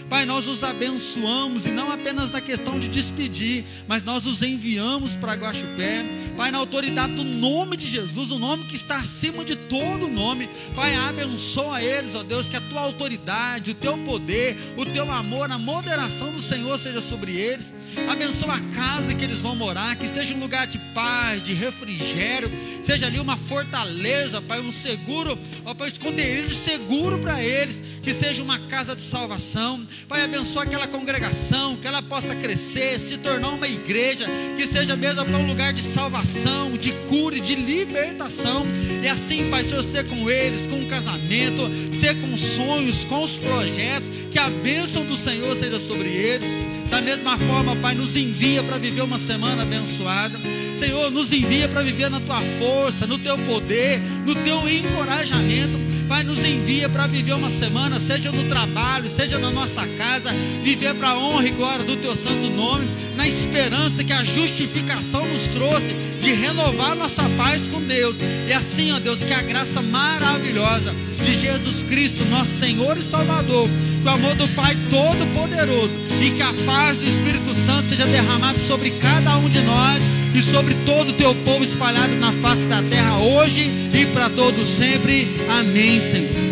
Pai, 0.08 0.24
nós 0.24 0.46
os 0.46 0.62
abençoamos 0.62 1.66
e 1.66 1.72
não 1.72 1.90
apenas 1.90 2.30
na 2.30 2.40
questão 2.40 2.78
de 2.78 2.86
despedir, 2.86 3.64
mas 3.88 4.04
nós 4.04 4.24
os 4.24 4.40
enviamos 4.40 5.16
para 5.16 5.34
Guaxupé. 5.34 6.06
Pai, 6.36 6.52
na 6.52 6.58
autoridade 6.58 7.14
do 7.14 7.24
nome 7.24 7.76
de 7.76 7.86
Jesus, 7.86 8.30
o 8.30 8.38
nome 8.38 8.64
que 8.66 8.76
está 8.76 8.98
acima 8.98 9.44
de 9.44 9.56
todo 9.56 10.08
nome. 10.08 10.48
Pai, 10.76 10.94
abençoa 10.94 11.82
eles, 11.82 12.14
ó 12.14 12.22
Deus, 12.22 12.48
que 12.48 12.56
a 12.56 12.60
tua 12.60 12.82
autoridade, 12.82 13.72
o 13.72 13.74
teu 13.74 13.98
poder, 13.98 14.56
o 14.76 14.86
teu 14.86 15.10
amor, 15.10 15.50
a 15.50 15.58
moderação 15.58 16.30
do 16.30 16.40
Senhor 16.40 16.78
seja 16.78 17.00
sobre 17.00 17.32
eles. 17.32 17.72
Abençoa 18.08 18.54
a 18.54 18.60
casa 18.74 19.12
que 19.12 19.24
eles 19.24 19.38
vão 19.38 19.56
morar, 19.56 19.96
que 19.96 20.06
seja 20.06 20.34
um 20.34 20.40
lugar 20.40 20.68
de 20.68 20.78
paz, 20.94 21.42
de 21.42 21.52
refrigério, 21.52 22.50
seja 22.80 23.06
ali 23.06 23.18
uma 23.18 23.36
fortaleza, 23.36 24.40
Pai, 24.40 24.60
um 24.60 24.72
seguro, 24.72 25.36
ó 25.64 25.74
Pai, 25.74 25.88
esconderijo 25.88 26.54
seguro 26.54 27.18
para 27.18 27.42
eles, 27.42 27.82
que 28.02 28.14
seja 28.14 28.42
uma 28.42 28.58
casa 28.68 28.94
de 28.94 29.02
salvação. 29.02 29.84
Pai, 30.08 30.22
abençoa 30.22 30.62
aquela 30.62 30.86
congregação, 30.86 31.76
que 31.76 31.86
ela 31.86 32.00
possa 32.00 32.34
crescer, 32.34 33.00
se 33.00 33.16
tornar 33.16 33.48
uma 33.50 33.66
igreja, 33.66 34.26
que 34.56 34.66
seja 34.66 34.94
mesmo 34.94 35.24
para 35.24 35.36
um 35.36 35.46
lugar 35.46 35.72
de 35.72 35.82
salvação, 35.82 36.72
de 36.72 36.92
cura 37.08 37.36
e 37.36 37.40
de 37.40 37.54
libertação. 37.56 38.66
E 39.02 39.08
assim, 39.08 39.50
Pai, 39.50 39.64
Senhor, 39.64 39.82
ser 39.82 40.04
com 40.04 40.30
eles, 40.30 40.66
com 40.66 40.80
o 40.80 40.86
casamento, 40.86 41.70
ser 41.98 42.14
com 42.20 42.36
sonhos, 42.36 43.04
com 43.04 43.22
os 43.22 43.36
projetos, 43.38 44.10
que 44.30 44.38
a 44.38 44.48
bênção 44.48 45.04
do 45.04 45.16
Senhor 45.16 45.56
seja 45.56 45.80
sobre 45.80 46.08
eles. 46.08 46.48
Da 46.90 47.00
mesma 47.00 47.36
forma, 47.36 47.74
Pai, 47.76 47.94
nos 47.94 48.16
envia 48.16 48.62
para 48.62 48.78
viver 48.78 49.02
uma 49.02 49.18
semana 49.18 49.62
abençoada. 49.62 50.38
Senhor, 50.78 51.10
nos 51.10 51.32
envia 51.32 51.68
para 51.68 51.82
viver 51.82 52.08
na 52.10 52.20
tua 52.20 52.40
força, 52.58 53.06
no 53.06 53.18
teu 53.18 53.36
poder, 53.38 54.00
no 54.26 54.34
teu 54.36 54.68
encorajamento. 54.68 55.85
Pai, 56.08 56.22
nos 56.22 56.44
envia 56.44 56.88
para 56.88 57.06
viver 57.06 57.32
uma 57.32 57.50
semana, 57.50 57.98
seja 57.98 58.30
no 58.30 58.44
trabalho, 58.44 59.08
seja 59.08 59.38
na 59.38 59.50
nossa 59.50 59.86
casa, 59.86 60.32
viver 60.62 60.94
para 60.94 61.10
a 61.10 61.18
honra 61.18 61.48
e 61.48 61.50
glória 61.50 61.84
do 61.84 61.96
teu 61.96 62.14
santo 62.14 62.48
nome, 62.50 62.88
na 63.16 63.26
esperança 63.26 64.04
que 64.04 64.12
a 64.12 64.22
justificação 64.22 65.26
nos 65.26 65.42
trouxe 65.54 65.94
de 66.20 66.32
renovar 66.32 66.94
nossa 66.94 67.22
paz 67.36 67.66
com 67.66 67.80
Deus. 67.82 68.16
E 68.48 68.52
assim, 68.52 68.92
ó 68.92 69.00
Deus, 69.00 69.22
que 69.24 69.32
a 69.32 69.42
graça 69.42 69.82
maravilhosa 69.82 70.94
de 71.22 71.34
Jesus 71.34 71.82
Cristo, 71.82 72.24
nosso 72.26 72.52
Senhor 72.52 72.96
e 72.96 73.02
Salvador, 73.02 73.68
que 74.02 74.08
o 74.08 74.10
amor 74.10 74.34
do 74.36 74.46
Pai 74.48 74.76
Todo-Poderoso 74.88 75.98
e 76.20 76.30
que 76.30 76.42
a 76.42 76.54
paz 76.64 76.98
do 76.98 77.04
Espírito 77.04 77.52
Santo 77.66 77.88
seja 77.88 78.06
derramado 78.06 78.58
sobre 78.60 78.90
cada 78.90 79.36
um 79.38 79.48
de 79.48 79.60
nós 79.62 80.00
e 80.36 80.42
sobre 80.42 80.74
todo 80.84 81.08
o 81.08 81.12
teu 81.14 81.34
povo 81.36 81.64
espalhado 81.64 82.14
na 82.16 82.30
face 82.30 82.66
da 82.66 82.82
terra 82.82 83.18
hoje 83.18 83.70
e 83.94 84.04
para 84.06 84.28
todos 84.28 84.68
sempre. 84.68 85.34
Amém, 85.48 85.98
Senhor. 85.98 86.45